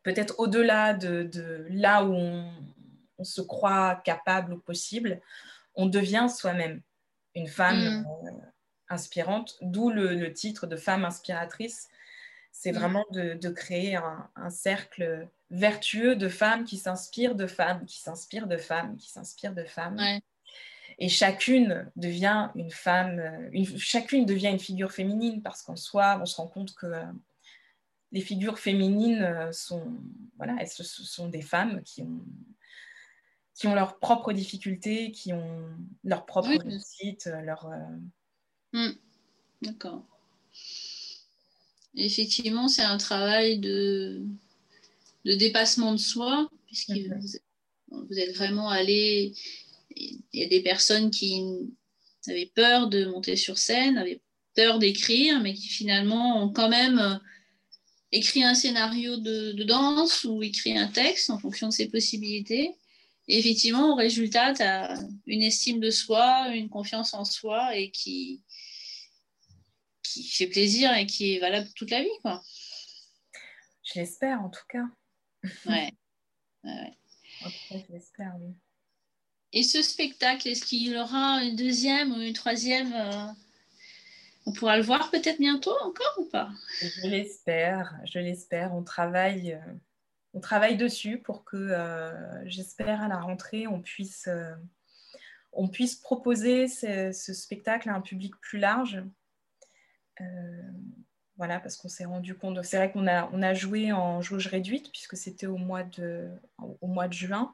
peut-être 0.03 0.39
au-delà 0.39 0.93
de, 0.93 1.65
là 1.69 2.03
où 2.05 2.13
on, 2.13 3.23
se 3.23 3.41
croit 3.41 3.95
capable 4.05 4.53
ou 4.53 4.59
possible, 4.59 5.19
on 5.73 5.87
devient 5.87 6.27
soi-même 6.29 6.81
une 7.33 7.47
femme 7.47 8.01
mm. 8.01 8.41
inspirante, 8.89 9.57
d'où 9.61 9.89
le, 9.89 10.31
titre 10.33 10.67
de 10.67 10.75
femme 10.75 11.03
inspiratrice. 11.03 11.89
C'est 12.51 12.71
mm. 12.71 12.75
vraiment 12.75 13.05
de, 13.11 13.49
créer 13.49 13.95
un 13.95 14.49
cercle 14.49 15.27
vertueux 15.49 16.15
de 16.15 16.29
femmes 16.29 16.65
qui 16.65 16.77
s'inspirent 16.77 17.35
de 17.35 17.47
femmes, 17.47 17.85
qui 17.85 17.99
s'inspirent 17.99 18.47
de 18.47 18.57
femmes, 18.57 18.97
qui 18.97 19.09
s'inspirent 19.09 19.53
de 19.53 19.63
femmes. 19.63 19.97
Et 20.99 21.09
chacune 21.09 21.89
devient 21.95 22.49
une 22.55 22.71
femme, 22.71 23.19
euh, 23.19 23.49
une, 23.51 23.77
chacune 23.77 24.25
devient 24.25 24.47
une 24.47 24.59
figure 24.59 24.91
féminine 24.91 25.43
parce 25.43 25.61
qu'en 25.61 25.75
soi, 25.75 26.17
on 26.19 26.25
se 26.25 26.37
rend 26.37 26.47
compte 26.47 26.73
que 26.73 26.87
euh, 26.87 27.03
les 28.11 28.21
figures 28.21 28.59
féminines 28.59 29.21
euh, 29.21 29.51
sont, 29.51 29.97
voilà, 30.37 30.55
elles, 30.59 30.69
ce 30.69 30.83
sont 30.83 31.29
des 31.29 31.41
femmes 31.41 31.81
qui 31.83 32.01
ont, 32.03 32.23
qui 33.53 33.67
ont 33.67 33.75
leurs 33.75 33.99
propres 33.99 34.33
difficultés, 34.33 35.11
qui 35.11 35.33
ont 35.33 35.69
leurs 36.03 36.25
propres 36.25 36.49
oui. 36.49 36.59
réussites, 36.59 37.29
leur. 37.43 37.69
Hmm. 38.73 38.91
D'accord. 39.61 40.05
Effectivement, 41.95 42.67
c'est 42.67 42.83
un 42.83 42.97
travail 42.97 43.59
de 43.59 44.23
de 45.27 45.35
dépassement 45.35 45.91
de 45.91 45.97
soi, 45.97 46.49
puisque 46.65 46.89
mhm. 46.89 47.19
vous, 47.91 48.17
êtes 48.17 48.35
vraiment 48.35 48.69
allé. 48.69 49.33
Il 49.95 50.21
y 50.33 50.43
a 50.43 50.47
des 50.47 50.61
personnes 50.61 51.11
qui 51.11 51.43
avaient 52.27 52.51
peur 52.53 52.87
de 52.87 53.05
monter 53.05 53.35
sur 53.35 53.57
scène, 53.57 53.97
avaient 53.97 54.21
peur 54.55 54.79
d'écrire, 54.79 55.41
mais 55.41 55.53
qui 55.53 55.67
finalement 55.67 56.43
ont 56.43 56.49
quand 56.49 56.69
même 56.69 56.99
euh, 56.99 57.15
écrit 58.11 58.43
un 58.43 58.53
scénario 58.53 59.17
de, 59.17 59.63
danse 59.63 60.23
ou 60.23 60.43
écrit 60.43 60.77
un 60.77 60.87
texte 60.87 61.29
en 61.29 61.39
fonction 61.39 61.67
de 61.67 61.73
ses 61.73 61.89
possibilités. 61.89 62.75
Et 63.27 63.39
effectivement, 63.39 63.91
au 63.91 63.95
résultat, 63.95 64.53
tu 64.53 64.61
as 64.63 64.97
une 65.25 65.41
estime 65.41 65.79
de 65.79 65.91
soi, 65.91 66.49
une 66.53 66.69
confiance 66.69 67.13
en 67.13 67.25
soi 67.25 67.75
et 67.75 67.91
qui, 67.91 68.41
qui 70.01 70.23
fait 70.29 70.47
plaisir 70.47 70.93
et 70.95 71.05
qui 71.05 71.33
est 71.33 71.39
valable 71.39 71.69
toute 71.75 71.91
la 71.91 72.01
vie. 72.01 72.09
Quoi. 72.21 72.41
Je 73.83 73.99
l'espère 73.99 74.41
en 74.41 74.49
tout 74.49 74.65
cas. 74.69 74.85
Ouais. 75.65 75.91
Et 79.53 79.63
ce 79.63 79.81
spectacle, 79.81 80.47
est-ce 80.49 80.65
qu'il 80.65 80.83
y 80.83 80.97
aura 80.97 81.43
une 81.43 81.55
deuxième 81.55 82.11
ou 82.11 82.19
une 82.19 82.33
troisième 82.33 82.93
euh, 82.93 83.27
On 84.47 84.51
pourra 84.53 84.77
le 84.77 84.83
voir 84.83 85.11
peut-être 85.11 85.39
bientôt 85.39 85.75
encore 85.83 86.15
ou 86.17 86.25
pas? 86.25 86.49
Je 86.81 87.07
l'espère, 87.07 87.93
je 88.05 88.19
l'espère. 88.19 88.73
On 88.73 88.83
travaille, 88.83 89.53
euh, 89.53 89.73
on 90.33 90.39
travaille 90.39 90.77
dessus 90.77 91.19
pour 91.19 91.43
que, 91.43 91.57
euh, 91.57 92.47
j'espère, 92.47 93.01
à 93.01 93.07
la 93.07 93.19
rentrée, 93.19 93.67
on 93.67 93.81
puisse, 93.81 94.29
on 95.51 95.67
puisse 95.67 95.95
proposer 95.95 96.67
ce, 96.67 97.11
ce, 97.11 97.33
spectacle 97.33 97.89
à 97.89 97.93
un 97.93 98.01
public 98.01 98.33
plus 98.41 98.57
large. 98.57 99.03
Voilà, 101.35 101.59
parce 101.59 101.77
qu'on 101.77 101.89
s'est 101.89 102.05
rendu 102.05 102.33
compte. 102.35 102.63
C'est 102.63 102.77
vrai 102.77 102.91
qu'on 102.91 103.05
a, 103.05 103.29
on 103.31 103.43
a 103.43 103.53
joué 103.53 103.91
en 103.91 104.21
jauge 104.21 104.47
réduite, 104.47 104.89
puisque 104.91 105.15
c'était 105.15 105.45
au, 105.45 105.57
mois 105.57 105.83
de, 105.83 106.29
au 106.57 106.87
mois 106.87 107.07
de 107.07 107.13
juin. 107.13 107.53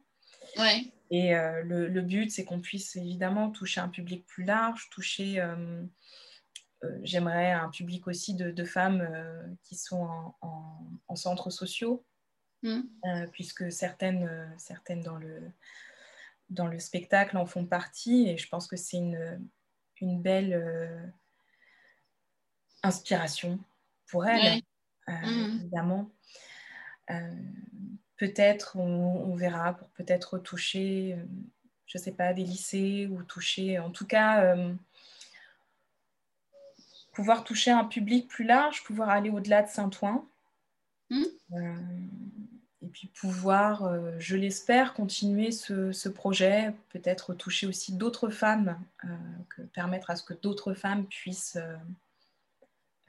Ouais. 0.57 0.85
Et 1.11 1.35
euh, 1.35 1.61
le, 1.63 2.01
but, 2.01 2.31
c'est 2.31 2.43
qu'on 2.43 2.59
puisse 2.59 2.95
évidemment 2.95 3.51
toucher 3.51 3.81
un 3.81 3.89
public 3.89 4.25
plus 4.25 4.45
large, 4.45 4.89
toucher, 4.89 5.39
euh, 5.39 5.55
euh, 5.55 5.83
j'aimerais, 7.03 7.51
un 7.51 7.69
public 7.69 8.07
aussi 8.07 8.35
de, 8.35 8.63
femmes 8.63 9.07
qui 9.63 9.75
sont 9.75 10.33
en, 10.41 10.85
en, 11.07 11.15
centres 11.15 11.49
sociaux, 11.49 12.05
mm. 12.63 12.81
puisque 13.31 13.71
certaines, 13.71 14.53
certaines 14.57 15.01
dans, 15.01 15.17
le, 15.17 15.51
dans 16.49 16.67
le 16.67 16.79
spectacle 16.79 17.37
en 17.37 17.45
font 17.45 17.65
partie. 17.65 18.27
Et 18.29 18.37
je 18.37 18.47
pense 18.49 18.67
que 18.67 18.75
c'est 18.75 18.97
une, 18.97 19.49
une 20.01 20.21
belle 20.21 21.13
inspiration 22.83 23.59
pour 24.07 24.25
elle. 24.25 24.61
mm. 25.07 25.59
évidemment. 25.61 26.11
peut-être, 28.17 28.77
on, 28.77 29.35
verra, 29.35 29.73
pour 29.73 29.89
peut-être 29.89 30.37
toucher, 30.37 31.17
je 31.85 31.97
ne 31.97 32.03
sais 32.03 32.13
pas, 32.13 32.33
des 32.33 32.43
lycées 32.43 33.07
ou 33.07 33.23
toucher, 33.23 33.79
en 33.79 33.91
tout 33.91 34.07
cas, 34.07 34.55
pouvoir 37.13 37.43
toucher 37.43 37.71
un 37.71 37.85
public 37.85 38.27
plus 38.27 38.43
large, 38.43 38.83
pouvoir 38.83 39.09
aller 39.09 39.29
au-delà 39.29 39.61
de 39.63 39.69
Saint-Ouen. 39.69 40.25
Mm. 41.09 41.23
et 42.81 42.87
puis 42.87 43.07
pouvoir, 43.07 43.93
je 44.19 44.35
l'espère, 44.35 44.93
continuer 44.93 45.51
ce, 45.51 46.09
projet, 46.09 46.73
peut-être 46.89 47.33
toucher 47.33 47.67
aussi 47.67 47.93
d'autres 47.93 48.29
femmes, 48.29 48.79
que 49.49 49.61
permettre 49.61 50.09
à 50.09 50.15
ce 50.15 50.23
que 50.23 50.33
d'autres 50.33 50.73
femmes 50.73 51.05
puissent 51.05 51.57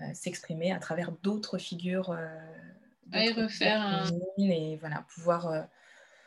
euh, 0.00 0.04
s'exprimer 0.12 0.72
à 0.72 0.80
travers 0.80 1.12
d'autres 1.22 1.56
figures. 1.56 2.10
Euh, 2.10 2.26
et 3.12 3.30
refaire 3.30 3.80
un... 3.80 4.10
Et 4.38 4.76
voilà, 4.76 5.06
pouvoir. 5.14 5.46
Euh, 5.46 5.62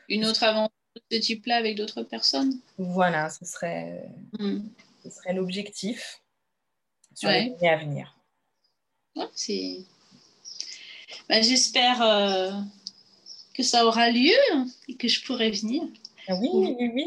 Une 0.08 0.26
autre 0.26 0.44
aventure 0.44 0.72
de 0.96 1.18
ce 1.18 1.22
type-là 1.22 1.58
avec 1.58 1.76
d'autres 1.76 2.04
personnes 2.04 2.54
Voilà, 2.78 3.30
ce 3.30 3.44
serait, 3.44 4.10
hmm. 4.40 4.60
ce 5.04 5.10
serait 5.10 5.34
l'objectif 5.34 6.22
sur 7.18 7.30
les 7.30 7.36
années 7.36 7.70
à 7.70 7.78
venir. 7.78 8.16
c'est. 9.34 9.80
Bah, 11.28 11.42
J'espère 11.42 11.98
que 13.54 13.64
ça 13.64 13.88
aura 13.88 14.12
lieu 14.12 14.38
et 14.88 14.96
que 14.96 15.08
je 15.08 15.24
pourrai 15.26 15.50
venir. 15.50 15.84
Ah 16.28 16.36
oui, 16.36 16.50
oui, 16.54 16.92
oui. 16.94 17.06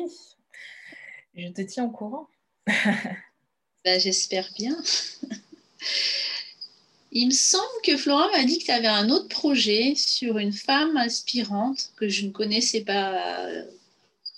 Je 1.34 1.48
te 1.48 1.62
tiens 1.62 1.84
au 1.84 1.90
courant. 1.90 2.28
bah, 2.66 3.98
J'espère 3.98 4.50
bien. 4.58 4.76
Il 7.12 7.26
me 7.26 7.32
semble 7.32 7.64
que 7.84 7.96
Flora 7.96 8.28
m'a 8.32 8.44
dit 8.44 8.58
que 8.58 8.64
tu 8.64 8.70
avais 8.70 8.86
un 8.88 9.10
autre 9.10 9.28
projet 9.28 9.94
sur 9.96 10.38
une 10.38 10.52
femme 10.52 10.96
inspirante 10.96 11.92
que 11.96 12.08
je 12.08 12.26
ne 12.26 12.30
connaissais 12.30 12.82
pas 12.82 13.46
euh, 13.46 13.64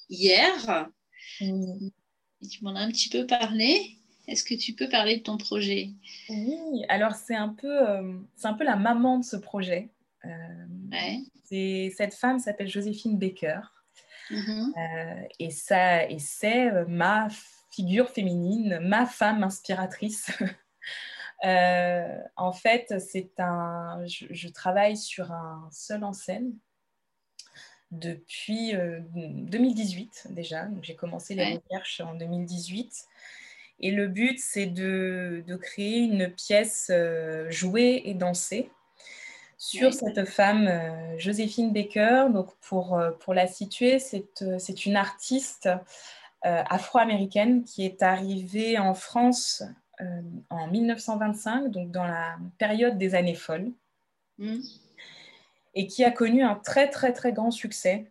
hier. 0.08 0.88
Mm. 1.40 1.88
tu 2.50 2.64
m'en 2.64 2.74
as 2.74 2.80
un 2.80 2.90
petit 2.90 3.08
peu 3.08 3.26
parlé. 3.26 3.96
Est-ce 4.28 4.44
que 4.44 4.54
tu 4.54 4.72
peux 4.72 4.88
parler 4.88 5.18
de 5.18 5.22
ton 5.22 5.37
projet? 5.37 5.90
Oui, 6.28 6.85
alors 6.88 7.14
c'est 7.14 7.35
un, 7.35 7.48
peu, 7.48 7.88
euh, 7.88 8.14
c'est 8.37 8.46
un 8.46 8.54
peu 8.54 8.64
la 8.64 8.76
maman 8.76 9.18
de 9.18 9.24
ce 9.24 9.37
projet. 9.37 9.90
Euh, 10.24 10.28
c'est, 11.44 11.92
cette 11.96 12.14
femme 12.14 12.38
s'appelle 12.38 12.68
Joséphine 12.68 13.18
Baker. 13.18 13.61
Mm-hmm. 14.30 15.26
et, 15.40 15.50
ça, 15.50 16.08
et 16.08 16.18
c'est 16.18 16.70
ma 16.87 17.28
figure 17.70 18.08
féminine, 18.08 18.78
ma 18.80 19.04
femme 19.06 19.42
inspiratrice. 19.42 20.30
Euh, 21.44 22.18
en 22.37 22.52
fait, 22.52 23.00
c'est 23.00 23.32
un, 23.38 24.04
je, 24.06 24.48
travaille 24.48 24.96
sur 24.96 25.32
un 25.32 25.68
seul 25.72 26.04
en 26.04 26.12
scène 26.12 26.56
depuis 27.90 28.74
2018 29.14 30.26
euh, 30.30 30.35
déjà. 30.35 30.68
J'ai 30.82 30.94
commencé 30.94 31.35
les 31.35 31.56
recherches 31.56 32.00
en 32.00 32.14
2018. 32.14 33.06
Et 33.80 33.90
le 33.90 34.06
but, 34.06 34.38
c'est 34.38 34.66
de, 34.66 35.42
de, 35.46 35.56
créer 35.56 35.98
une 35.98 36.30
pièce 36.30 36.88
euh, 36.92 37.50
jouée 37.50 38.02
et 38.04 38.14
dansée 38.14 38.70
sur 39.58 39.92
cette 39.92 40.24
femme, 40.24 40.68
Joséphine 41.18 41.72
Baker. 41.72 42.26
Donc, 42.32 42.52
pour, 42.61 43.00
pour 43.20 43.32
la 43.32 43.46
situer, 43.46 44.00
c'est 44.00 44.87
une 44.87 44.96
artiste 44.96 45.68
afro-américaine 46.42 47.62
qui 47.62 47.85
est 47.85 48.02
arrivée 48.02 48.76
en 48.78 48.94
France 48.94 49.62
euh, 50.02 50.22
en 50.48 50.68
1925, 50.68 51.68
donc 51.70 51.90
dans 51.90 52.04
la 52.04 52.37
période 52.58 52.96
des 52.96 53.14
années 53.14 53.35
folles, 53.35 53.72
mm. 54.38 54.58
et 55.74 55.87
qui 55.87 56.02
a 56.02 56.11
connu 56.11 56.42
un 56.42 56.54
très 56.54 56.88
très 56.88 57.12
très 57.12 57.32
grand 57.32 57.50
succès 57.50 58.11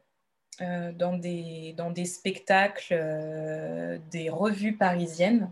euh, 0.61 0.91
dans, 0.91 1.17
des, 1.17 1.73
dans 1.77 1.91
des 1.91 2.05
spectacles, 2.05 2.93
euh, 2.93 3.97
des 4.11 4.29
revues 4.29 4.77
parisiennes. 4.77 5.51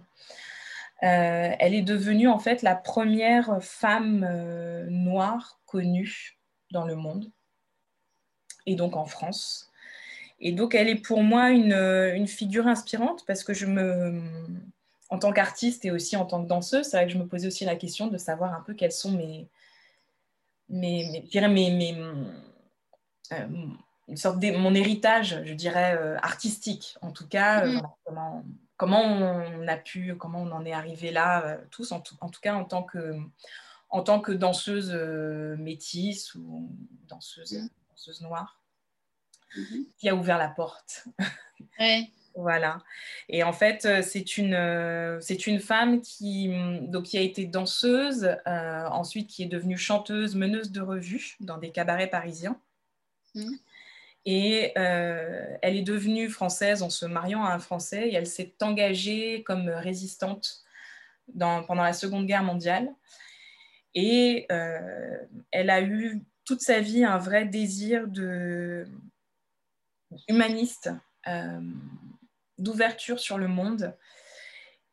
elle 1.01 1.73
est 1.73 1.81
devenue 1.81 2.27
en 2.27 2.39
fait 2.39 2.61
la 2.61 2.75
première 2.75 3.63
femme 3.63 4.27
noire 4.89 5.59
connue 5.65 6.37
dans 6.71 6.85
le 6.85 6.95
monde, 6.95 7.31
et 8.65 8.75
donc 8.75 8.95
en 8.95 9.05
France. 9.05 9.71
Et 10.41 10.51
donc 10.51 10.75
elle 10.75 10.89
est 10.89 11.01
pour 11.01 11.23
moi 11.23 11.49
une, 11.49 11.73
une 11.73 12.27
figure 12.27 12.67
inspirante 12.67 13.25
parce 13.25 13.43
que 13.43 13.53
je 13.53 13.65
me, 13.65 14.21
en 15.09 15.17
tant 15.17 15.31
qu'artiste 15.31 15.85
et 15.85 15.91
aussi 15.91 16.15
en 16.15 16.25
tant 16.25 16.43
que 16.43 16.47
danseuse, 16.47 16.85
c'est 16.85 16.97
vrai 16.97 17.07
que 17.07 17.13
je 17.13 17.17
me 17.17 17.27
posais 17.27 17.47
aussi 17.47 17.65
la 17.65 17.75
question 17.75 18.07
de 18.07 18.17
savoir 18.17 18.53
un 18.53 18.61
peu 18.61 18.73
quels 18.73 18.91
sont 18.91 19.11
mes, 19.11 19.47
mes, 20.69 21.23
mes, 21.33 21.71
mes, 21.71 21.97
euh, 23.33 23.47
une 24.09 24.17
sorte 24.17 24.39
de, 24.39 24.51
mon 24.51 24.73
héritage, 24.73 25.41
je 25.45 25.53
dirais, 25.53 25.97
euh, 25.97 26.17
artistique. 26.17 26.97
En 27.01 27.11
tout 27.11 27.27
cas, 27.27 27.65
euh, 27.65 27.73
mm-hmm. 27.73 27.91
comment, 28.05 28.43
comment, 28.77 29.01
on 29.03 29.67
a 29.67 29.77
pu, 29.77 30.15
comment 30.15 30.41
on 30.41 30.51
en 30.51 30.65
est 30.65 30.73
arrivé 30.73 31.11
là, 31.11 31.57
tous, 31.71 31.91
en 31.91 32.01
tout, 32.01 32.15
en 32.21 32.29
tout, 32.29 32.41
cas 32.41 32.55
en 32.55 32.65
tant 32.65 32.83
que, 32.83 33.15
en 33.89 34.01
tant 34.01 34.19
que 34.19 34.31
danseuse 34.31 34.91
métisse 35.57 36.35
ou 36.35 36.69
danseuse, 37.07 37.69
danseuse 37.89 38.21
noire, 38.21 38.61
mm-hmm. 39.55 39.85
qui 39.97 40.09
a 40.09 40.15
ouvert 40.15 40.37
la 40.37 40.49
porte. 40.49 41.07
Ouais. 41.79 42.11
Voilà. 42.35 42.81
Et 43.27 43.43
en 43.43 43.53
fait, 43.53 43.85
euh, 43.85 44.01
c'est 44.01 44.37
une, 44.37 44.53
euh, 44.53 45.19
c'est 45.19 45.47
une 45.47 45.59
femme 45.59 46.01
qui, 46.01 46.47
mm, 46.47 46.89
donc, 46.89 47.03
qui 47.03 47.17
a 47.17 47.21
été 47.21 47.45
danseuse, 47.45 48.29
euh, 48.47 48.85
ensuite 48.87 49.27
qui 49.27 49.43
est 49.43 49.47
devenue 49.47 49.77
chanteuse, 49.77 50.35
meneuse 50.35 50.71
de 50.71 50.81
revue 50.81 51.35
dans 51.39 51.57
des 51.57 51.71
cabarets 51.71 52.09
parisiens. 52.09 52.59
Et 54.25 54.73
elle 54.75 55.75
est 55.75 55.81
devenue 55.81 56.29
française 56.29 56.83
en 56.83 56.89
se 56.89 57.05
mariant 57.05 57.43
à 57.43 57.53
un 57.53 57.59
Français 57.59 58.09
et 58.09 58.15
elle 58.15 58.27
s'est 58.27 58.53
engagée 58.61 59.43
comme 59.43 59.69
résistante 59.69 60.63
pendant 61.37 61.83
la 61.83 61.93
Seconde 61.93 62.25
Guerre 62.25 62.43
mondiale. 62.43 62.93
Et 63.95 64.45
elle 65.51 65.69
a 65.69 65.81
eu 65.81 66.21
toute 66.45 66.61
sa 66.61 66.79
vie 66.79 67.03
un 67.03 67.17
vrai 67.17 67.45
désir 67.45 68.07
de 68.07 68.87
humaniste 70.27 70.91
d'ouverture 72.57 73.19
sur 73.19 73.37
le 73.37 73.47
monde. 73.47 73.95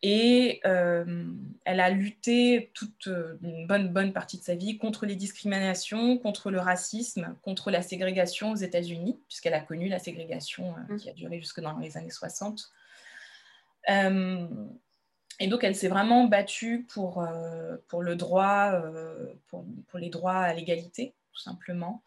Et 0.02 0.60
euh, 0.66 1.24
elle 1.64 1.80
a 1.80 1.88
lutté 1.90 2.70
toute 2.74 3.06
euh, 3.06 3.38
une 3.42 3.66
bonne, 3.66 3.88
bonne 3.88 4.12
partie 4.12 4.38
de 4.38 4.42
sa 4.42 4.54
vie 4.54 4.76
contre 4.76 5.06
les 5.06 5.16
discriminations, 5.16 6.18
contre 6.18 6.50
le 6.50 6.60
racisme, 6.60 7.34
contre 7.42 7.70
la 7.70 7.80
ségrégation 7.80 8.52
aux 8.52 8.56
États-Unis, 8.56 9.18
puisqu'elle 9.26 9.54
a 9.54 9.60
connu 9.60 9.88
la 9.88 9.98
ségrégation 9.98 10.74
euh, 10.76 10.94
mmh. 10.94 10.96
qui 10.98 11.10
a 11.10 11.12
duré 11.14 11.40
jusque 11.40 11.60
dans 11.60 11.78
les 11.78 11.96
années 11.96 12.10
60. 12.10 12.70
et 13.88 15.46
donc, 15.48 15.64
elle 15.64 15.74
s'est 15.74 15.88
vraiment 15.88 16.24
battue 16.24 16.86
pour, 16.88 17.26
pour 17.88 18.02
le 18.02 18.16
droit, 18.16 18.82
pour, 19.48 19.64
pour, 19.88 19.98
les 19.98 20.10
droits 20.10 20.38
à 20.38 20.52
l'égalité, 20.52 21.14
tout 21.32 21.40
simplement. 21.40 22.02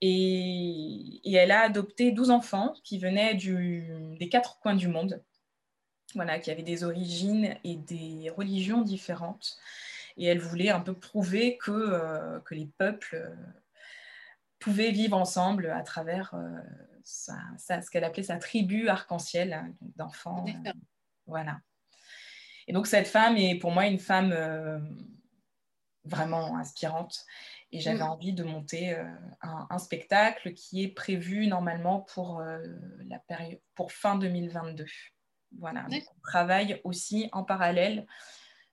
Et, 0.00 1.20
elle 1.24 1.50
a 1.50 1.60
adopté 1.60 2.10
12 2.10 2.30
enfants 2.30 2.74
qui 2.84 2.98
venaient 2.98 3.34
des 3.34 4.28
quatre 4.28 4.58
coins 4.60 4.76
du 4.76 4.88
monde, 4.88 5.22
voilà, 6.14 6.38
qui 6.38 6.50
avaient 6.50 6.62
des 6.62 6.84
origines 6.84 7.56
et 7.64 7.76
des 7.76 8.30
religions 8.30 8.82
différentes. 8.82 9.58
Et 10.16 10.26
elle 10.26 10.40
voulait 10.40 10.70
un 10.70 10.80
peu 10.80 10.94
prouver 10.94 11.58
que, 11.58 11.70
euh, 11.70 12.40
que 12.40 12.54
les 12.54 12.66
peuples 12.66 13.16
euh, 13.16 13.34
pouvaient 14.58 14.90
vivre 14.90 15.16
ensemble 15.16 15.70
à 15.70 15.82
travers 15.82 16.34
euh, 16.34 16.60
ce 17.04 17.90
qu'elle 17.90 18.04
appelait 18.04 18.24
sa 18.24 18.38
tribu 18.38 18.88
arc-en-ciel 18.88 19.52
hein, 19.52 19.72
d'enfants. 19.96 20.44
voilà. 21.26 21.60
Et 22.66 22.72
donc 22.72 22.86
cette 22.86 23.06
femme 23.06 23.36
est 23.36 23.54
pour 23.58 23.70
moi 23.70 23.86
une 23.86 23.98
femme 23.98 24.34
vraiment 26.04 26.56
inspirante. 26.56 27.24
Et 27.70 27.80
j'avais 27.80 27.98
mm. 27.98 28.10
envie 28.10 28.32
de 28.32 28.44
monter 28.44 28.94
euh, 28.94 29.04
un, 29.42 29.78
spectacle 29.78 30.54
qui 30.54 30.82
est 30.82 30.88
prévu 30.88 31.46
normalement 31.46 32.00
pour, 32.00 32.40
euh, 32.40 32.58
la 33.06 33.18
période, 33.18 33.60
pour 33.74 33.92
fin 33.92 34.16
2022. 34.16 34.86
Voilà, 35.58 35.86
on 35.90 36.20
travaille 36.22 36.80
aussi 36.84 37.28
en 37.32 37.42
parallèle 37.42 38.06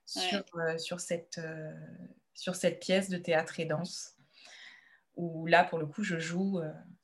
sur, 0.04 0.44
euh, 0.56 0.78
sur, 0.78 1.00
cette, 1.00 1.40
sur 2.34 2.54
cette 2.54 2.80
pièce 2.80 3.08
de 3.08 3.16
théâtre 3.16 3.58
et 3.60 3.64
danse, 3.64 4.14
où 5.16 5.46
là, 5.46 5.64
pour 5.64 5.78
le 5.78 5.86
coup, 5.86 6.02
je 6.02 6.18
joue 6.18 6.60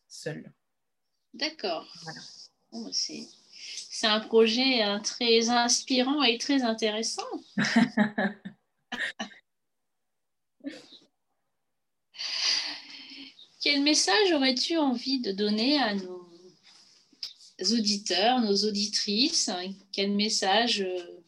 seule. 0.09 0.53
D'accord. 1.35 1.91
Voilà. 2.03 2.21
Bah, 2.73 2.91
c'est 2.93 4.07
un 4.07 4.21
projet 4.21 4.83
très 5.03 5.49
inspirant 5.49 6.23
et 6.23 6.39
très 6.39 6.63
intéressant. 6.63 7.23
Quel 13.63 13.83
message 13.83 14.33
aurais-tu 14.33 14.77
envie 14.77 15.21
de 15.21 15.31
donner 15.31 15.81
à 15.81 15.95
nos 15.95 16.22
auditeurs, 17.61 18.41
nos 18.41 18.65
auditrices 18.65 19.51
Quel 19.93 20.13
message 20.13 20.81
euh, 20.81 21.23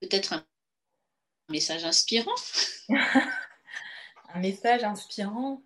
peut-être 0.00 0.44
message 1.48 1.84
inspirant. 1.84 2.34
un 2.88 4.40
message 4.40 4.84
inspirant. 4.84 5.62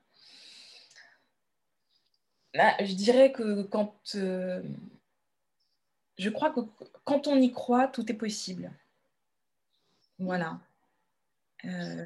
Bah, 2.54 2.74
je 2.80 2.94
dirais 2.94 3.32
que 3.32 3.62
quand 3.62 3.94
euh, 4.14 4.62
je 6.18 6.30
crois 6.30 6.50
que 6.50 6.60
quand 7.04 7.26
on 7.26 7.40
y 7.40 7.52
croit, 7.52 7.88
tout 7.88 8.10
est 8.10 8.16
possible. 8.16 8.72
Voilà. 10.18 10.60
Euh, 11.64 12.04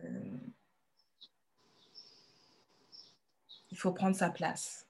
il 3.71 3.79
faut 3.79 3.93
prendre 3.93 4.17
sa 4.17 4.31
place. 4.31 4.87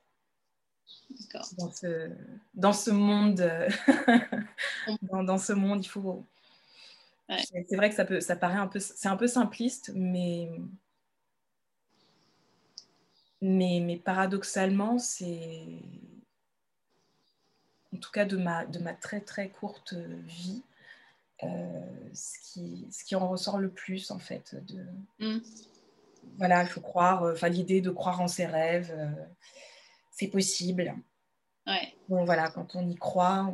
Dans 1.59 1.71
ce, 1.71 2.11
dans 2.55 2.73
ce 2.73 2.91
monde, 2.91 3.51
dans, 5.03 5.39
ce 5.39 5.53
monde, 5.53 5.85
il 5.85 5.89
faut. 5.89 6.25
C'est 7.29 7.77
vrai 7.77 7.89
que 7.89 7.97
ça 7.97 8.05
peut, 8.05 8.21
ça 8.21 8.37
paraît 8.37 8.59
un 8.59 8.67
peu, 8.67 8.79
c'est 8.79 9.09
un 9.09 9.17
peu 9.17 9.27
simpliste, 9.27 9.91
mais 9.95 10.51
mais, 13.43 13.81
mais 13.85 13.97
paradoxalement, 13.97 14.99
c'est 14.99 15.83
en 17.95 17.99
tout 17.99 18.11
cas 18.11 18.25
de 18.25 18.37
ma, 18.37 18.65
de 18.65 18.79
ma 18.79 18.95
très 18.95 19.21
très 19.21 19.49
courte 19.51 19.95
vie, 19.95 20.63
euh, 21.43 21.49
ce, 22.15 22.39
qui, 22.53 22.87
ce 22.91 23.05
qui 23.05 23.17
en 23.17 23.29
ressort 23.29 23.59
le 23.59 23.69
plus 23.69 24.11
en 24.13 24.19
fait. 24.21 24.55
De, 24.69 24.87
mm. 25.19 25.43
Voilà, 26.39 26.63
il 26.63 26.69
faut 26.69 26.81
croire, 26.81 27.25
euh, 27.25 27.33
enfin 27.33 27.49
l'idée 27.49 27.81
de 27.81 27.91
croire 27.91 28.21
en 28.21 28.29
ses 28.29 28.47
rêves, 28.47 28.95
euh, 28.97 29.11
c'est 30.13 30.29
possible. 30.29 30.95
Bon 32.09 32.25
voilà, 32.25 32.51
quand 32.51 32.75
on 32.75 32.89
y 32.89 32.97
croit, 32.97 33.53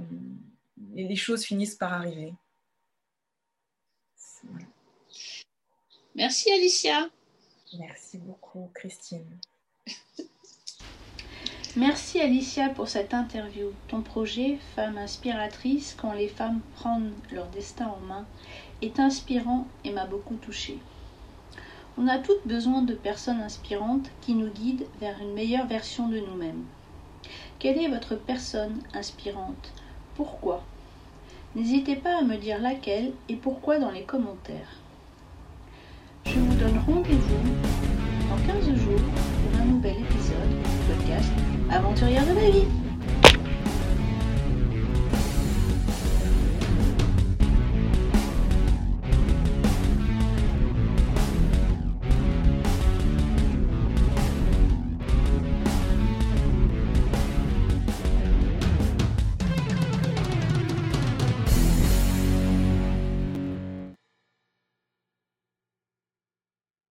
les 0.94 1.16
choses 1.16 1.44
finissent 1.44 1.77
par 1.77 1.92
arriver. 1.92 2.35
Merci 6.14 6.51
Alicia. 6.53 7.09
Merci 7.79 8.18
beaucoup 8.18 8.71
Christine. 8.75 9.38
Merci 11.77 12.21
Alicia 12.21 12.71
pour 12.71 12.88
cette 12.88 13.14
interview. 13.14 13.73
Ton 13.88 14.03
projet, 14.03 14.59
Femme 14.75 14.99
inspiratrice, 14.99 15.94
quand 15.94 16.12
les 16.12 16.29
femmes 16.29 16.61
prennent 16.75 17.12
leur 17.31 17.49
destin 17.51 17.87
en 17.88 18.01
main, 18.01 18.27
est 18.83 18.99
inspirant 18.99 19.66
et 19.85 19.92
m'a 19.92 20.07
beaucoup 20.07 20.37
touchée. 20.37 20.79
On 21.97 22.09
a 22.09 22.18
toutes 22.18 22.47
besoin 22.47 22.83
de 22.83 22.94
personnes 22.94 23.40
inspirantes 23.40 24.11
qui 24.23 24.35
nous 24.35 24.51
guident 24.51 24.87
vers 24.99 25.21
une 25.21 25.35
meilleure 25.35 25.66
version 25.66 26.09
de 26.09 26.18
nous-mêmes. 26.18 26.64
Quelle 27.59 27.78
est 27.78 27.88
votre 27.88 28.14
personne 28.14 28.81
inspirante? 28.94 29.72
Pourquoi? 30.14 30.62
N'hésitez 31.54 31.96
pas 31.96 32.18
à 32.18 32.22
me 32.22 32.37
dire 32.37 32.61
laquelle 32.61 33.12
et 33.28 33.35
pourquoi 33.35 33.78
dans 33.78 33.90
les 33.90 34.04
commentaires. 34.04 34.81
Je 36.24 36.38
vous 36.38 36.54
donne 36.57 36.78
rendez-vous 36.87 37.50
dans 38.28 38.52
15 38.52 38.74
jours 38.76 39.00
pour 39.00 39.61
un 39.61 39.64
nouvel 39.64 39.96
épisode 39.96 40.50
du 40.50 40.94
podcast 40.94 41.33
Aventurière 41.70 42.26
de 42.26 42.35
la 42.35 42.50
vie. 42.50 42.88